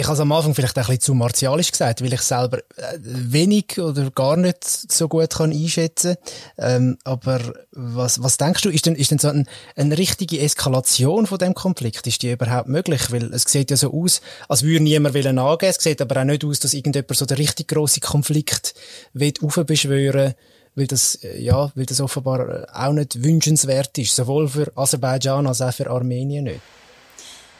Ich 0.00 0.06
habe 0.06 0.14
es 0.14 0.20
am 0.20 0.32
Anfang 0.32 0.54
vielleicht 0.54 0.78
ein 0.78 0.82
bisschen 0.82 1.00
zu 1.00 1.14
martialisch 1.14 1.72
gesagt, 1.72 2.00
weil 2.00 2.14
ich 2.14 2.22
selber 2.22 2.60
äh, 2.76 2.96
wenig 3.02 3.78
oder 3.78 4.10
gar 4.10 4.38
nicht 4.38 4.64
so 4.64 5.08
gut 5.08 5.28
kann 5.28 5.52
einschätzen 5.52 6.16
ähm, 6.56 6.96
Aber 7.04 7.38
was, 7.72 8.22
was 8.22 8.38
denkst 8.38 8.62
du, 8.62 8.70
ist 8.70 8.86
denn, 8.86 8.94
ist 8.94 9.10
denn 9.10 9.18
so 9.18 9.28
ein, 9.28 9.46
eine 9.76 9.98
richtige 9.98 10.40
Eskalation 10.40 11.26
von 11.26 11.36
dem 11.36 11.52
Konflikt? 11.52 12.06
Ist 12.06 12.22
die 12.22 12.32
überhaupt 12.32 12.68
möglich? 12.68 13.12
Weil 13.12 13.24
es 13.34 13.42
sieht 13.42 13.70
ja 13.70 13.76
so 13.76 13.92
aus, 13.92 14.22
als 14.48 14.62
würde 14.62 14.82
niemand 14.82 15.14
wollen 15.14 15.38
angehen. 15.38 15.68
Es 15.68 15.84
sieht 15.84 16.00
aber 16.00 16.18
auch 16.22 16.24
nicht 16.24 16.46
aus, 16.46 16.60
dass 16.60 16.72
irgendjemand 16.72 17.14
so 17.14 17.26
den 17.26 17.36
richtig 17.36 17.68
grossen 17.68 18.00
Konflikt 18.00 18.72
will 19.12 19.34
aufbeschwören 19.42 20.32
weil 20.76 20.86
das, 20.86 21.16
äh, 21.16 21.42
ja, 21.42 21.70
weil 21.74 21.84
das 21.84 22.00
offenbar 22.00 22.48
äh, 22.48 22.66
auch 22.72 22.94
nicht 22.94 23.22
wünschenswert 23.22 23.98
ist. 23.98 24.16
Sowohl 24.16 24.48
für 24.48 24.72
Aserbaidschan 24.76 25.46
als 25.46 25.60
auch 25.60 25.74
für 25.74 25.90
Armenien 25.90 26.44
nicht. 26.44 26.60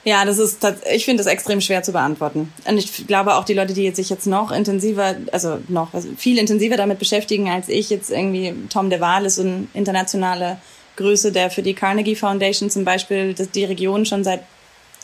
Ja, 0.05 0.25
das 0.25 0.39
ist, 0.39 0.67
ich 0.93 1.05
finde 1.05 1.23
das 1.23 1.31
extrem 1.31 1.61
schwer 1.61 1.83
zu 1.83 1.93
beantworten. 1.93 2.53
Und 2.67 2.79
ich 2.79 3.07
glaube 3.07 3.35
auch 3.35 3.45
die 3.45 3.53
Leute, 3.53 3.75
die 3.75 3.91
sich 3.91 4.09
jetzt 4.09 4.27
noch 4.27 4.51
intensiver, 4.51 5.17
also 5.31 5.59
noch 5.69 5.93
also 5.93 6.09
viel 6.17 6.39
intensiver 6.39 6.77
damit 6.77 6.99
beschäftigen 6.99 7.51
als 7.51 7.69
ich, 7.69 7.91
jetzt 7.91 8.11
irgendwie 8.11 8.55
Tom 8.71 8.89
de 8.89 9.01
Waal 9.01 9.27
ist 9.27 9.37
so 9.37 9.43
eine 9.43 9.67
internationale 9.75 10.57
Größe, 10.97 11.33
der 11.33 11.51
für 11.51 11.63
die 11.63 11.75
Carnegie 11.75 12.17
Foundation 12.17 12.71
zum 12.71 12.85
Beispiel 12.85 13.35
die 13.35 13.65
Region 13.65 14.07
schon 14.07 14.25
seit 14.25 14.41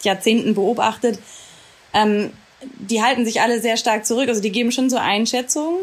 Jahrzehnten 0.02 0.54
beobachtet. 0.54 1.18
Ähm, 1.92 2.30
die 2.62 3.02
halten 3.02 3.24
sich 3.24 3.40
alle 3.42 3.61
sehr 3.61 3.76
stark 3.76 4.06
zurück. 4.06 4.28
Also 4.28 4.40
die 4.40 4.52
geben 4.52 4.72
schon 4.72 4.88
so 4.88 4.96
Einschätzungen. 4.96 5.80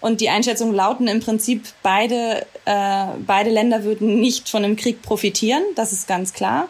Und 0.00 0.20
die 0.20 0.28
Einschätzungen 0.28 0.74
lauten 0.74 1.08
im 1.08 1.20
Prinzip, 1.20 1.64
beide, 1.82 2.46
äh, 2.66 3.06
beide 3.26 3.48
Länder 3.48 3.84
würden 3.84 4.20
nicht 4.20 4.50
von 4.50 4.62
einem 4.62 4.76
Krieg 4.76 5.00
profitieren. 5.00 5.62
Das 5.76 5.92
ist 5.92 6.06
ganz 6.06 6.34
klar. 6.34 6.68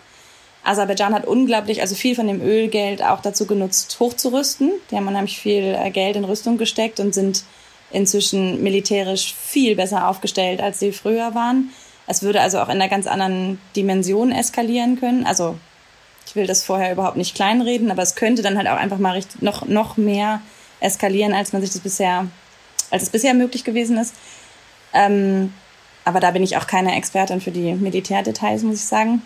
Aserbaidschan 0.64 1.14
hat 1.14 1.26
unglaublich, 1.26 1.82
also 1.82 1.94
viel 1.94 2.14
von 2.14 2.26
dem 2.26 2.40
Ölgeld 2.40 3.02
auch 3.02 3.20
dazu 3.20 3.46
genutzt, 3.46 3.98
hochzurüsten. 4.00 4.72
Die 4.90 4.96
haben 4.96 5.06
unheimlich 5.06 5.38
viel 5.38 5.76
äh, 5.78 5.90
Geld 5.90 6.16
in 6.16 6.24
Rüstung 6.24 6.56
gesteckt 6.56 7.00
und 7.00 7.14
sind 7.14 7.44
inzwischen 7.90 8.62
militärisch 8.62 9.34
viel 9.34 9.76
besser 9.76 10.08
aufgestellt, 10.08 10.60
als 10.60 10.80
sie 10.80 10.92
früher 10.92 11.34
waren. 11.34 11.70
Es 12.06 12.22
würde 12.22 12.40
also 12.40 12.58
auch 12.58 12.68
in 12.68 12.80
einer 12.80 12.88
ganz 12.88 13.06
anderen 13.06 13.60
Dimension 13.76 14.32
eskalieren 14.32 14.98
können. 14.98 15.26
Also 15.26 15.56
ich 16.26 16.34
will 16.34 16.46
das 16.46 16.64
vorher 16.64 16.92
überhaupt 16.92 17.18
nicht 17.18 17.34
kleinreden, 17.34 17.90
aber 17.90 18.02
es 18.02 18.14
könnte 18.14 18.42
dann 18.42 18.56
halt 18.56 18.66
auch 18.66 18.76
einfach 18.76 18.98
mal 18.98 19.22
noch, 19.40 19.66
noch 19.66 19.96
mehr 19.96 20.40
eskalieren, 20.80 21.34
als 21.34 21.52
man 21.52 21.62
sich 21.62 21.72
das 21.72 21.80
bisher, 21.80 22.26
als 22.90 23.04
es 23.04 23.10
bisher 23.10 23.34
möglich 23.34 23.64
gewesen 23.64 23.98
ist. 23.98 24.14
Ähm, 24.94 25.52
aber 26.06 26.20
da 26.20 26.30
bin 26.30 26.42
ich 26.42 26.56
auch 26.56 26.66
keine 26.66 26.96
Expertin 26.96 27.40
für 27.40 27.50
die 27.50 27.74
Militärdetails, 27.74 28.62
muss 28.62 28.76
ich 28.76 28.84
sagen 28.84 29.22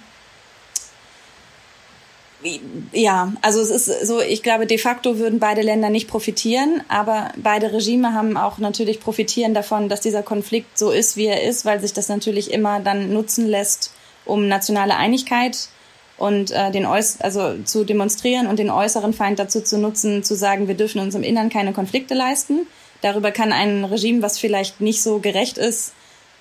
ja, 2.93 3.33
also 3.43 3.61
es 3.61 3.71
ist 3.71 4.07
so, 4.07 4.21
ich 4.21 4.43
glaube, 4.43 4.67
de 4.67 4.79
facto 4.79 5.19
würden 5.19 5.41
beide 5.41 5.63
Länder 5.63 5.91
nicht 5.91 6.09
profitieren, 6.09 6.83
aber 6.89 7.33
beide 7.37 7.73
Regime 7.73 8.15
haben 8.15 8.37
auch 8.37 8.59
natürlich 8.59 9.01
profitieren 9.01 9.55
davon, 9.55 9.89
dass 9.89 10.01
dieser 10.01 10.23
Konflikt 10.23 10.79
so 10.79 10.91
ist, 10.91 11.17
wie 11.17 11.27
er 11.27 11.43
ist, 11.43 11.65
weil 11.65 11.81
sich 11.81 11.93
das 11.93 12.09
natürlich 12.09 12.53
immer 12.53 12.79
dann 12.79 13.13
nutzen 13.13 13.47
lässt, 13.47 13.93
um 14.25 14.47
nationale 14.47 14.97
Einigkeit 14.97 15.69
und 16.17 16.53
äh, 16.53 16.71
den 16.71 16.87
Äuß 16.87 17.21
also 17.21 17.55
zu 17.65 17.85
demonstrieren 17.85 18.47
und 18.47 18.59
den 18.59 18.71
äußeren 18.71 19.15
Feind 19.15 19.39
dazu 19.39 19.61
zu 19.61 19.79
nutzen, 19.79 20.23
zu 20.23 20.37
sagen, 20.37 20.69
wir 20.69 20.77
dürfen 20.77 21.01
uns 21.01 21.17
im 21.17 21.25
Innern 21.25 21.49
keine 21.49 21.73
Konflikte 21.73 22.15
leisten. 22.15 22.67
Darüber 23.01 23.33
kann 23.33 23.53
ein 23.53 23.85
Regime, 23.85 24.23
was 24.23 24.39
vielleicht 24.39 24.81
nicht 24.81 25.03
so 25.03 25.19
gerecht 25.19 25.59
ist, 25.59 25.93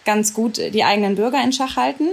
ganz 0.06 0.34
gut 0.34 0.58
die 0.58 0.84
eigenen 0.84 1.16
Bürger 1.16 1.44
in 1.44 1.54
Schach 1.54 1.76
halten 1.76 2.10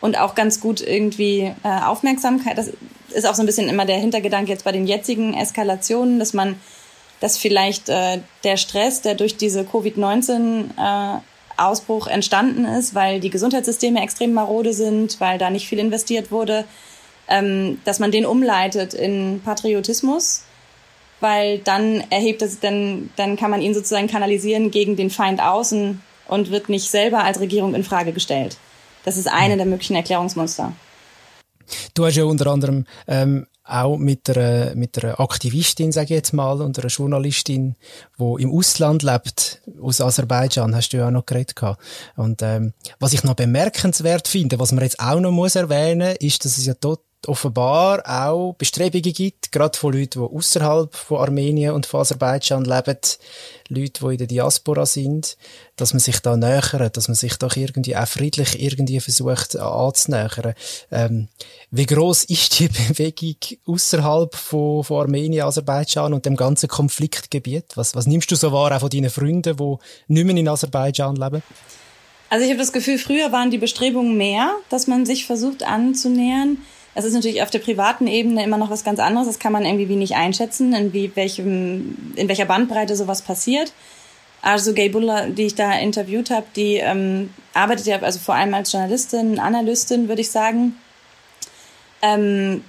und 0.00 0.18
auch 0.18 0.34
ganz 0.34 0.60
gut 0.60 0.80
irgendwie 0.80 1.52
äh, 1.64 1.68
Aufmerksamkeit. 1.84 2.58
Das 2.58 2.72
ist 3.16 3.26
auch 3.26 3.34
so 3.34 3.42
ein 3.42 3.46
bisschen 3.46 3.68
immer 3.68 3.84
der 3.84 3.98
Hintergedanke 3.98 4.50
jetzt 4.50 4.64
bei 4.64 4.72
den 4.72 4.86
jetzigen 4.86 5.34
Eskalationen, 5.34 6.18
dass 6.18 6.32
man, 6.32 6.56
dass 7.20 7.38
vielleicht 7.38 7.88
äh, 7.88 8.20
der 8.44 8.56
Stress, 8.56 9.02
der 9.02 9.14
durch 9.14 9.36
diese 9.36 9.62
Covid-19 9.62 10.70
äh, 10.76 11.20
Ausbruch 11.56 12.06
entstanden 12.06 12.64
ist, 12.64 12.94
weil 12.94 13.20
die 13.20 13.30
Gesundheitssysteme 13.30 14.02
extrem 14.02 14.32
marode 14.32 14.72
sind, 14.72 15.20
weil 15.20 15.38
da 15.38 15.50
nicht 15.50 15.66
viel 15.66 15.78
investiert 15.78 16.30
wurde, 16.30 16.64
ähm, 17.28 17.80
dass 17.84 17.98
man 17.98 18.10
den 18.10 18.26
umleitet 18.26 18.94
in 18.94 19.40
Patriotismus, 19.44 20.44
weil 21.20 21.58
dann 21.58 22.04
erhebt 22.10 22.42
es, 22.42 22.60
dann, 22.60 23.10
dann 23.16 23.36
kann 23.36 23.50
man 23.50 23.62
ihn 23.62 23.74
sozusagen 23.74 24.06
kanalisieren 24.06 24.70
gegen 24.70 24.96
den 24.96 25.10
Feind 25.10 25.40
außen 25.40 26.02
und 26.28 26.50
wird 26.50 26.68
nicht 26.68 26.90
selber 26.90 27.24
als 27.24 27.40
Regierung 27.40 27.74
in 27.74 27.84
Frage 27.84 28.12
gestellt. 28.12 28.58
Das 29.04 29.16
ist 29.16 29.28
eine 29.28 29.56
der 29.56 29.66
möglichen 29.66 29.96
Erklärungsmuster. 29.96 30.72
Du 31.94 32.04
hast 32.04 32.16
ja 32.16 32.24
unter 32.24 32.48
anderem 32.48 32.84
ähm, 33.06 33.46
auch 33.66 33.96
mit 33.96 34.30
einer, 34.30 34.74
mit 34.74 35.02
einer 35.02 35.18
Aktivistin, 35.18 35.92
sage 35.92 36.06
ich 36.06 36.10
jetzt 36.10 36.32
mal, 36.32 36.60
und 36.60 36.78
einer 36.78 36.88
Journalistin, 36.88 37.74
die 38.18 38.42
im 38.42 38.52
Ausland 38.52 39.02
lebt, 39.02 39.62
aus 39.82 40.00
Aserbaidschan, 40.00 40.74
hast 40.74 40.90
du 40.90 40.98
ja 40.98 41.08
auch 41.08 41.12
noch 41.12 41.26
geredet 41.26 41.56
gehabt. 41.56 41.82
Und 42.16 42.42
ähm, 42.42 42.72
was 43.00 43.12
ich 43.12 43.24
noch 43.24 43.34
bemerkenswert 43.34 44.28
finde, 44.28 44.58
was 44.58 44.72
man 44.72 44.84
jetzt 44.84 45.00
auch 45.00 45.20
noch 45.20 45.32
muss 45.32 45.56
erwähnen, 45.56 46.16
ist, 46.20 46.44
dass 46.44 46.58
es 46.58 46.66
ja 46.66 46.74
dort 46.78 47.00
offenbar 47.28 48.02
auch 48.06 48.54
Bestrebungen 48.54 49.12
gibt, 49.12 49.52
gerade 49.52 49.76
von 49.78 49.92
Leuten, 49.92 50.20
die 50.20 50.36
außerhalb 50.36 50.94
von 50.94 51.18
Armenien 51.18 51.72
und 51.72 51.86
von 51.86 52.00
Aserbaidschan 52.00 52.64
leben, 52.64 52.96
Leute, 53.68 54.04
die 54.04 54.12
in 54.12 54.18
der 54.18 54.26
Diaspora 54.26 54.86
sind, 54.86 55.36
dass 55.76 55.92
man 55.92 56.00
sich 56.00 56.20
da 56.20 56.36
nähert, 56.36 56.96
dass 56.96 57.08
man 57.08 57.14
sich 57.14 57.36
doch 57.36 57.56
irgendwie 57.56 57.96
auch 57.96 58.06
friedlich 58.06 58.62
irgendwie 58.62 59.00
versucht 59.00 59.56
anzunähern. 59.56 60.54
Ähm, 60.90 61.28
wie 61.70 61.86
groß 61.86 62.24
ist 62.24 62.58
die 62.58 62.68
Bewegung 62.88 63.36
außerhalb 63.66 64.34
von, 64.34 64.84
von 64.84 65.02
Armenien, 65.02 65.46
Aserbaidschan 65.46 66.14
und 66.14 66.26
dem 66.26 66.36
ganzen 66.36 66.68
Konfliktgebiet? 66.68 67.76
Was, 67.76 67.94
was 67.94 68.06
nimmst 68.06 68.30
du 68.30 68.36
so 68.36 68.52
wahr 68.52 68.76
auch 68.76 68.80
von 68.80 68.90
deinen 68.90 69.10
Freunden, 69.10 69.56
die 69.56 69.76
nicht 70.08 70.24
mehr 70.26 70.36
in 70.36 70.48
Aserbaidschan 70.48 71.16
leben? 71.16 71.42
Also 72.28 72.44
ich 72.44 72.50
habe 72.50 72.58
das 72.58 72.72
Gefühl, 72.72 72.98
früher 72.98 73.30
waren 73.30 73.50
die 73.50 73.58
Bestrebungen 73.58 74.16
mehr, 74.16 74.54
dass 74.68 74.86
man 74.86 75.06
sich 75.06 75.26
versucht 75.26 75.62
anzunähern. 75.62 76.58
Es 76.96 77.04
ist 77.04 77.12
natürlich 77.12 77.42
auf 77.42 77.50
der 77.50 77.58
privaten 77.58 78.06
Ebene 78.06 78.42
immer 78.42 78.56
noch 78.56 78.70
was 78.70 78.82
ganz 78.82 79.00
anderes. 79.00 79.26
Das 79.26 79.38
kann 79.38 79.52
man 79.52 79.66
irgendwie 79.66 79.96
nicht 79.96 80.16
einschätzen, 80.16 80.72
in, 80.72 80.94
wie, 80.94 81.14
welchem, 81.14 82.14
in 82.16 82.26
welcher 82.28 82.46
Bandbreite 82.46 82.96
sowas 82.96 83.20
passiert. 83.20 83.74
Also 84.40 84.72
Gaybullah, 84.72 85.26
die 85.26 85.46
ich 85.46 85.54
da 85.54 85.72
interviewt 85.78 86.30
habe, 86.30 86.46
die 86.56 86.76
ähm, 86.76 87.34
arbeitet 87.52 87.86
ja 87.86 88.00
also 88.00 88.18
vor 88.18 88.34
allem 88.34 88.54
als 88.54 88.72
Journalistin, 88.72 89.38
Analystin, 89.38 90.08
würde 90.08 90.22
ich 90.22 90.30
sagen. 90.30 90.76
Ähm, 92.00 92.64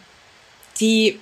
die 0.82 1.20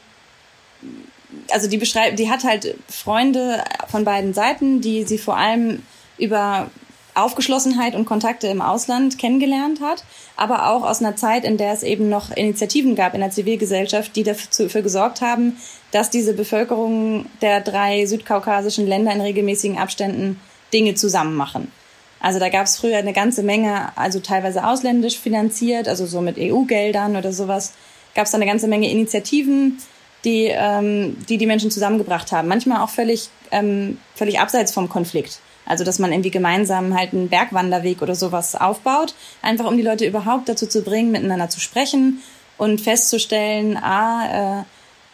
also 1.51 1.69
die 1.69 1.77
beschreibt, 1.77 2.17
die 2.17 2.29
hat 2.29 2.43
halt 2.43 2.75
Freunde 2.87 3.63
von 3.87 4.03
beiden 4.03 4.33
Seiten, 4.33 4.81
die 4.81 5.03
sie 5.03 5.17
vor 5.17 5.37
allem 5.37 5.83
über 6.17 6.71
Aufgeschlossenheit 7.15 7.95
und 7.95 8.05
Kontakte 8.05 8.47
im 8.47 8.61
Ausland 8.61 9.17
kennengelernt 9.17 9.81
hat, 9.81 10.03
aber 10.35 10.69
auch 10.69 10.83
aus 10.83 11.01
einer 11.01 11.15
Zeit, 11.15 11.45
in 11.45 11.57
der 11.57 11.73
es 11.73 11.81
eben 11.81 12.09
noch 12.09 12.31
Initiativen 12.31 12.95
gab 12.95 13.13
in 13.13 13.21
der 13.21 13.31
Zivilgesellschaft, 13.31 14.15
die 14.15 14.23
dafür 14.23 14.81
gesorgt 14.81 15.21
haben, 15.21 15.57
dass 15.91 16.09
diese 16.09 16.33
Bevölkerung 16.33 17.25
der 17.41 17.61
drei 17.61 18.05
südkaukasischen 18.05 18.85
Länder 18.85 19.13
in 19.13 19.21
regelmäßigen 19.21 19.77
Abständen 19.77 20.39
Dinge 20.73 20.95
zusammen 20.95 21.35
machen. 21.35 21.71
Also 22.19 22.39
da 22.39 22.49
gab 22.49 22.65
es 22.65 22.77
früher 22.77 22.97
eine 22.97 23.13
ganze 23.13 23.43
Menge, 23.43 23.95
also 23.95 24.19
teilweise 24.19 24.65
ausländisch 24.65 25.19
finanziert, 25.19 25.87
also 25.87 26.05
so 26.05 26.21
mit 26.21 26.37
EU-Geldern 26.37 27.15
oder 27.15 27.31
sowas, 27.31 27.73
gab 28.13 28.25
es 28.25 28.31
da 28.31 28.37
eine 28.37 28.45
ganze 28.45 28.67
Menge 28.67 28.89
Initiativen, 28.89 29.77
die, 30.25 30.47
ähm, 30.51 31.17
die 31.29 31.37
die 31.37 31.45
Menschen 31.45 31.71
zusammengebracht 31.71 32.31
haben. 32.31 32.47
Manchmal 32.47 32.81
auch 32.81 32.89
völlig, 32.89 33.29
ähm, 33.51 33.99
völlig 34.15 34.39
abseits 34.39 34.73
vom 34.73 34.89
Konflikt. 34.89 35.39
Also, 35.65 35.83
dass 35.83 35.99
man 35.99 36.11
irgendwie 36.11 36.31
gemeinsam 36.31 36.97
halt 36.97 37.13
einen 37.13 37.29
Bergwanderweg 37.29 38.01
oder 38.01 38.15
sowas 38.15 38.55
aufbaut, 38.55 39.15
einfach 39.41 39.65
um 39.65 39.77
die 39.77 39.83
Leute 39.83 40.05
überhaupt 40.05 40.47
dazu 40.47 40.67
zu 40.67 40.81
bringen, 40.81 41.11
miteinander 41.11 41.49
zu 41.49 41.59
sprechen 41.59 42.21
und 42.57 42.81
festzustellen, 42.81 43.77
ah, 43.77 44.59
äh, 44.59 44.63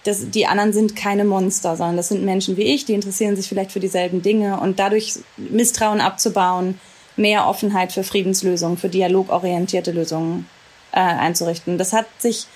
das, 0.04 0.30
die 0.30 0.48
anderen 0.48 0.74
sind 0.74 0.96
keine 0.96 1.26
Monster, 1.26 1.76
sondern 1.76 1.98
das 1.98 2.10
sind 2.10 2.26
Menschen 2.26 2.58
wie 2.58 2.64
ich, 2.64 2.86
die 2.86 2.94
interessieren 2.94 3.36
sich 3.36 3.48
vielleicht 3.48 3.72
für 3.72 3.80
dieselben 3.80 4.22
Dinge 4.22 4.60
und 4.60 4.80
dadurch 4.80 5.20
Misstrauen 5.38 6.02
abzubauen, 6.02 6.80
mehr 7.16 7.48
Offenheit 7.48 7.92
für 7.92 8.04
Friedenslösungen, 8.04 8.78
für 8.78 8.90
dialogorientierte 8.90 9.92
Lösungen 9.92 10.48
äh, 10.92 11.00
einzurichten. 11.00 11.78
Das 11.78 11.94
hat 11.94 12.08
sich 12.18 12.48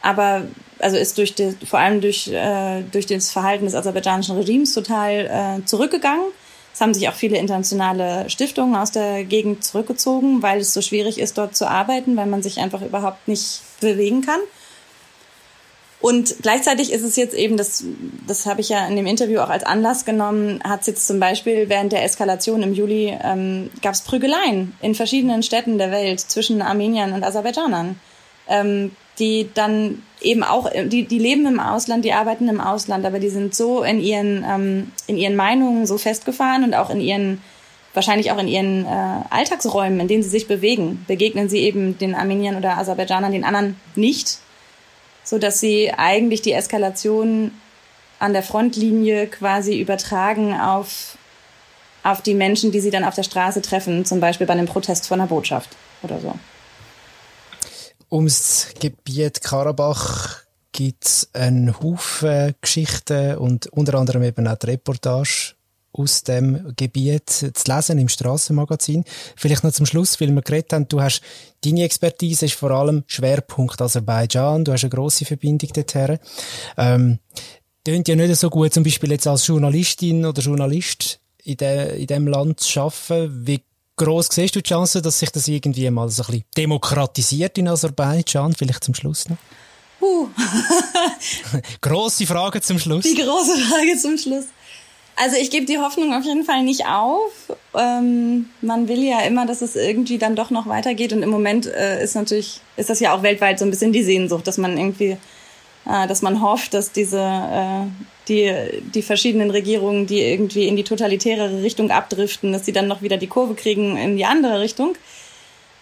aber, 0.00 0.44
also 0.78 0.96
ist 0.96 1.18
durch 1.18 1.34
die, 1.34 1.54
vor 1.66 1.78
allem 1.78 2.00
durch, 2.00 2.28
äh, 2.28 2.82
durch 2.90 3.06
das 3.06 3.30
Verhalten 3.30 3.64
des 3.64 3.74
aserbaidschanischen 3.74 4.36
Regimes 4.36 4.72
total 4.72 5.58
äh, 5.60 5.64
zurückgegangen. 5.66 6.26
Es 6.72 6.80
haben 6.80 6.94
sich 6.94 7.08
auch 7.08 7.14
viele 7.14 7.38
internationale 7.38 8.30
Stiftungen 8.30 8.76
aus 8.76 8.92
der 8.92 9.24
Gegend 9.24 9.64
zurückgezogen, 9.64 10.42
weil 10.42 10.60
es 10.60 10.72
so 10.72 10.80
schwierig 10.80 11.18
ist, 11.18 11.36
dort 11.36 11.56
zu 11.56 11.68
arbeiten, 11.68 12.16
weil 12.16 12.26
man 12.26 12.42
sich 12.42 12.58
einfach 12.60 12.82
überhaupt 12.82 13.26
nicht 13.26 13.62
bewegen 13.80 14.22
kann. 14.22 14.40
Und 16.00 16.36
gleichzeitig 16.42 16.92
ist 16.92 17.02
es 17.02 17.16
jetzt 17.16 17.34
eben, 17.34 17.56
das, 17.56 17.84
das 18.26 18.46
habe 18.46 18.60
ich 18.60 18.68
ja 18.68 18.86
in 18.86 18.94
dem 18.94 19.06
Interview 19.06 19.40
auch 19.40 19.48
als 19.48 19.64
Anlass 19.64 20.04
genommen, 20.04 20.60
hat 20.62 20.82
es 20.82 20.86
jetzt 20.86 21.06
zum 21.08 21.18
Beispiel 21.18 21.68
während 21.68 21.90
der 21.90 22.04
Eskalation 22.04 22.62
im 22.62 22.72
Juli, 22.72 23.18
ähm, 23.20 23.70
gab 23.82 23.94
es 23.94 24.02
Prügeleien 24.02 24.76
in 24.80 24.94
verschiedenen 24.94 25.42
Städten 25.42 25.76
der 25.76 25.90
Welt 25.90 26.20
zwischen 26.20 26.62
Armeniern 26.62 27.12
und 27.12 27.24
Aserbaidschanern. 27.24 27.98
Ähm, 28.46 28.92
die 29.18 29.48
dann 29.54 30.02
eben 30.20 30.42
auch, 30.42 30.70
die, 30.70 31.04
die 31.04 31.18
leben 31.18 31.46
im 31.46 31.60
Ausland, 31.60 32.04
die 32.04 32.12
arbeiten 32.12 32.48
im 32.48 32.60
Ausland, 32.60 33.04
aber 33.04 33.18
die 33.18 33.28
sind 33.28 33.54
so 33.54 33.82
in 33.82 34.00
ihren, 34.00 34.44
ähm, 34.48 34.92
in 35.06 35.16
ihren 35.16 35.36
Meinungen 35.36 35.86
so 35.86 35.98
festgefahren 35.98 36.64
und 36.64 36.74
auch 36.74 36.90
in 36.90 37.00
ihren, 37.00 37.42
wahrscheinlich 37.94 38.32
auch 38.32 38.38
in 38.38 38.48
ihren 38.48 38.84
äh, 38.84 39.20
Alltagsräumen, 39.30 40.00
in 40.00 40.08
denen 40.08 40.22
sie 40.22 40.28
sich 40.28 40.48
bewegen, 40.48 41.04
begegnen 41.06 41.48
sie 41.48 41.60
eben 41.60 41.98
den 41.98 42.14
Armeniern 42.14 42.56
oder 42.56 42.78
Aserbaidschanern, 42.78 43.32
den 43.32 43.44
anderen 43.44 43.76
nicht, 43.94 44.38
so 45.24 45.38
dass 45.38 45.60
sie 45.60 45.92
eigentlich 45.96 46.42
die 46.42 46.52
Eskalation 46.52 47.52
an 48.18 48.32
der 48.32 48.42
Frontlinie 48.42 49.28
quasi 49.28 49.78
übertragen 49.80 50.58
auf, 50.58 51.16
auf 52.02 52.22
die 52.22 52.34
Menschen, 52.34 52.72
die 52.72 52.80
sie 52.80 52.90
dann 52.90 53.04
auf 53.04 53.14
der 53.14 53.22
Straße 53.22 53.62
treffen, 53.62 54.04
zum 54.04 54.20
Beispiel 54.20 54.46
bei 54.46 54.54
einem 54.54 54.66
Protest 54.66 55.06
von 55.06 55.20
einer 55.20 55.28
Botschaft 55.28 55.70
oder 56.02 56.18
so. 56.18 56.34
Ums 58.10 58.68
Gebiet 58.80 59.42
Karabach 59.42 60.38
gibt 60.72 61.04
es 61.04 61.28
einen 61.34 61.78
Haufen 61.80 62.54
Geschichten 62.60 63.36
und 63.36 63.66
unter 63.66 63.98
anderem 63.98 64.22
eben 64.22 64.46
auch 64.48 64.56
die 64.56 64.66
Reportage 64.66 65.54
aus 65.92 66.22
dem 66.22 66.72
Gebiet 66.76 67.28
zu 67.28 67.52
lesen 67.66 67.98
im 67.98 68.08
Strassenmagazin. 68.08 69.04
Vielleicht 69.36 69.64
noch 69.64 69.72
zum 69.72 69.84
Schluss, 69.84 70.20
weil 70.20 70.30
wir 70.30 70.42
geredet 70.42 70.72
haben, 70.72 70.88
du 70.88 71.02
hast, 71.02 71.20
deine 71.62 71.82
Expertise 71.82 72.46
ist 72.46 72.54
vor 72.54 72.70
allem 72.70 73.04
Schwerpunkt 73.06 73.82
Aserbaidschan, 73.82 74.64
du 74.64 74.72
hast 74.72 74.84
eine 74.84 74.90
grosse 74.90 75.24
Verbindung 75.24 75.70
dorthin. 75.74 76.18
Ähm, 76.76 77.18
tönt 77.84 78.08
ja 78.08 78.16
nicht 78.16 78.36
so 78.36 78.48
gut, 78.48 78.72
zum 78.72 78.84
Beispiel 78.84 79.10
jetzt 79.10 79.26
als 79.26 79.46
Journalistin 79.46 80.24
oder 80.24 80.40
Journalist 80.40 81.20
in, 81.42 81.56
de, 81.56 82.00
in 82.00 82.06
dem 82.06 82.26
Land 82.26 82.60
zu 82.60 82.80
arbeiten. 82.80 83.46
Wie 83.46 83.60
groß 83.98 84.28
siehst 84.30 84.56
du 84.56 84.62
die 84.62 84.68
Chance, 84.68 85.02
dass 85.02 85.18
sich 85.18 85.30
das 85.30 85.46
irgendwie 85.48 85.90
mal 85.90 86.08
so 86.08 86.22
ein 86.22 86.26
bisschen 86.26 86.44
demokratisiert 86.56 87.58
in 87.58 87.68
Aserbaidschan? 87.68 88.54
Vielleicht 88.54 88.84
zum 88.84 88.94
Schluss 88.94 89.28
noch. 89.28 89.36
Uh. 90.00 90.28
große 91.80 92.26
Frage 92.26 92.60
zum 92.60 92.78
Schluss. 92.78 93.04
Die 93.04 93.14
große 93.14 93.58
Frage 93.58 93.98
zum 93.98 94.16
Schluss. 94.16 94.44
Also 95.20 95.36
ich 95.36 95.50
gebe 95.50 95.66
die 95.66 95.78
Hoffnung 95.78 96.14
auf 96.14 96.24
jeden 96.24 96.44
Fall 96.44 96.62
nicht 96.62 96.86
auf. 96.86 97.32
Ähm, 97.74 98.48
man 98.60 98.86
will 98.86 99.02
ja 99.02 99.20
immer, 99.22 99.46
dass 99.46 99.62
es 99.62 99.74
irgendwie 99.74 100.16
dann 100.16 100.36
doch 100.36 100.50
noch 100.50 100.66
weitergeht. 100.68 101.12
Und 101.12 101.24
im 101.24 101.30
Moment 101.30 101.66
äh, 101.66 102.02
ist 102.02 102.14
natürlich, 102.14 102.60
ist 102.76 102.88
das 102.88 103.00
ja 103.00 103.12
auch 103.12 103.24
weltweit 103.24 103.58
so 103.58 103.64
ein 103.64 103.70
bisschen 103.70 103.92
die 103.92 104.04
Sehnsucht, 104.04 104.46
dass 104.46 104.58
man 104.58 104.78
irgendwie, 104.78 105.16
dass 105.88 106.22
man 106.22 106.42
hofft, 106.42 106.74
dass 106.74 106.92
diese 106.92 107.18
äh, 107.18 107.86
die, 108.28 108.82
die 108.94 109.02
verschiedenen 109.02 109.50
Regierungen, 109.50 110.06
die 110.06 110.20
irgendwie 110.20 110.68
in 110.68 110.76
die 110.76 110.84
totalitäre 110.84 111.62
Richtung 111.62 111.90
abdriften, 111.90 112.52
dass 112.52 112.66
sie 112.66 112.72
dann 112.72 112.86
noch 112.86 113.02
wieder 113.02 113.16
die 113.16 113.26
Kurve 113.26 113.54
kriegen 113.54 113.96
in 113.96 114.16
die 114.16 114.24
andere 114.24 114.60
Richtung. 114.60 114.96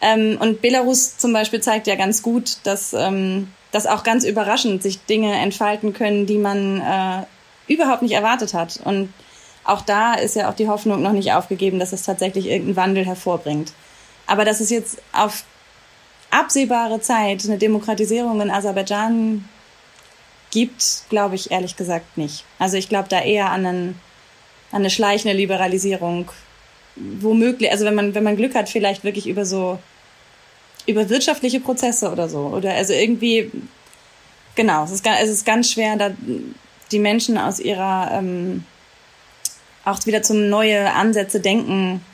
Ähm, 0.01 0.39
und 0.41 0.63
Belarus 0.63 1.19
zum 1.19 1.33
Beispiel 1.33 1.61
zeigt 1.61 1.87
ja 1.87 1.97
ganz 1.97 2.23
gut, 2.23 2.59
dass, 2.65 2.93
ähm, 2.93 3.49
dass 3.73 3.87
auch 3.87 4.03
ganz 4.05 4.25
überraschend 4.25 4.83
sich 4.83 5.05
Dinge 5.07 5.33
entfalten 5.35 5.93
können, 5.93 6.27
die 6.27 6.39
man 6.39 6.81
äh, 6.81 7.73
überhaupt 7.73 8.03
nicht 8.03 8.13
erwartet 8.13 8.55
hat. 8.55 8.81
Und 8.85 9.13
auch 9.65 9.83
da 9.83 10.15
ist 10.15 10.37
ja 10.37 10.49
auch 10.49 10.55
die 10.55 10.69
Hoffnung 10.69 11.03
noch 11.03 11.13
nicht 11.13 11.33
aufgegeben, 11.33 11.79
dass 11.79 11.93
es 11.93 12.03
tatsächlich 12.03 12.47
irgendeinen 12.47 12.77
Wandel 12.77 13.07
hervorbringt. 13.07 13.73
Aber 14.27 14.45
dass 14.45 14.61
es 14.61 14.71
jetzt 14.71 14.99
auf 15.13 15.45
absehbare 16.31 17.01
Zeit 17.01 17.45
eine 17.45 17.59
Demokratisierung 17.59 18.41
in 18.41 18.51
Aserbaidschan 18.51 19.49
gibt, 20.51 21.05
glaube 21.09 21.35
ich 21.35 21.51
ehrlich 21.51 21.77
gesagt 21.77 22.17
nicht. 22.17 22.45
Also 22.59 22.77
ich 22.77 22.89
glaube 22.89 23.09
da 23.09 23.21
eher 23.21 23.51
an, 23.51 23.67
einen, 23.67 24.01
an 24.71 24.83
eine 24.83 24.91
schleichende 24.91 25.37
Liberalisierung, 25.37 26.31
womöglich, 26.97 27.71
also 27.71 27.85
wenn 27.85 27.95
man, 27.95 28.15
wenn 28.15 28.25
man 28.25 28.37
Glück 28.37 28.55
hat, 28.55 28.69
vielleicht 28.69 29.05
wirklich 29.05 29.27
über 29.27 29.45
so, 29.45 29.79
über 30.87 31.09
wirtschaftliche 31.09 31.61
Prozesse 31.61 32.11
oder 32.11 32.29
so. 32.29 32.47
Oder 32.47 32.75
also 32.75 32.93
irgendwie, 32.93 33.51
genau, 34.55 34.85
es 34.85 34.93
ist, 34.93 35.07
es 35.07 35.29
ist 35.29 35.45
ganz 35.45 35.73
schwer, 35.73 35.97
da 35.97 36.11
die 36.93 36.99
Menschen 36.99 37.37
aus 37.37 37.59
ihrer, 37.59 38.11
ähm, 38.13 38.65
auch 39.85 40.05
wieder 40.07 40.23
zum 40.23 40.49
neue 40.49 40.93
Ansätze 40.93 41.41
denken, 41.41 42.05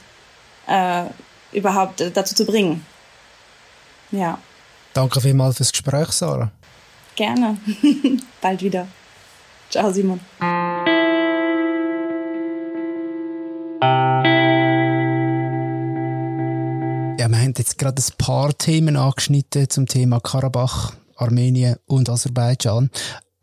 äh, 0.66 1.04
überhaupt 1.52 2.02
dazu 2.14 2.34
zu 2.34 2.46
bringen. 2.46 2.84
Ja. 4.10 4.38
Danke 4.94 5.20
vielmals 5.20 5.56
fürs 5.56 5.72
Gespräch, 5.72 6.08
Sarah. 6.08 6.50
Gerne. 7.16 7.58
Bald 8.40 8.62
wieder. 8.62 8.88
Ciao, 9.70 9.90
Simon. 9.92 10.20
Ja, 17.18 17.28
wir 17.28 17.38
haben 17.38 17.54
jetzt 17.56 17.78
gerade 17.78 18.02
ein 18.02 18.16
paar 18.18 18.56
Themen 18.56 18.96
angeschnitten 18.96 19.68
zum 19.70 19.86
Thema 19.86 20.20
Karabach, 20.20 20.94
Armenien 21.16 21.76
und 21.86 22.08
Aserbaidschan. 22.08 22.90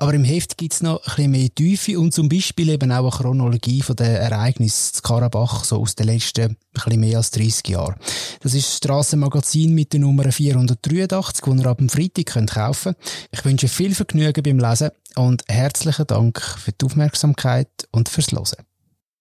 Aber 0.02 0.14
im 0.14 0.24
Heft 0.24 0.58
gibt's 0.58 0.82
noch 0.82 1.00
ein 1.00 1.04
bisschen 1.04 1.32
mehr 1.32 1.54
Tiefe 1.54 2.00
und 2.00 2.14
zum 2.14 2.30
Beispiel 2.30 2.70
eben 2.70 2.90
auch 2.90 3.00
eine 3.00 3.10
Chronologie 3.10 3.82
von 3.82 3.98
den 3.98 4.16
Ereignissen 4.16 4.94
zu 4.94 5.02
Karabach, 5.02 5.66
so 5.66 5.82
aus 5.82 5.94
den 5.94 6.08
letzten 6.08 6.52
ein 6.52 6.58
bisschen 6.74 7.00
mehr 7.02 7.18
als 7.18 7.32
30 7.32 7.68
Jahren. 7.68 7.96
Das 8.42 8.54
ist 8.54 8.66
das 8.66 8.78
Strassenmagazin 8.78 9.76
mit 9.76 9.92
der 9.92 10.00
Nummer 10.00 10.32
483, 10.32 11.44
das 11.46 11.60
ihr 11.60 11.66
ab 11.66 11.80
dem 11.80 11.90
Freitag 11.90 12.28
könnt 12.28 12.52
kaufen 12.52 12.96
Ich 13.32 13.44
wünsche 13.44 13.68
viel 13.68 13.94
Vergnügen 13.94 14.42
beim 14.42 14.60
Lesen 14.60 14.92
und 15.16 15.44
herzlichen 15.50 16.08
Dank 16.08 16.42
für 16.42 16.72
die 16.72 16.86
Aufmerksamkeit 16.86 17.70
und 17.92 18.08
fürs 18.08 18.32
Hören. 18.32 18.69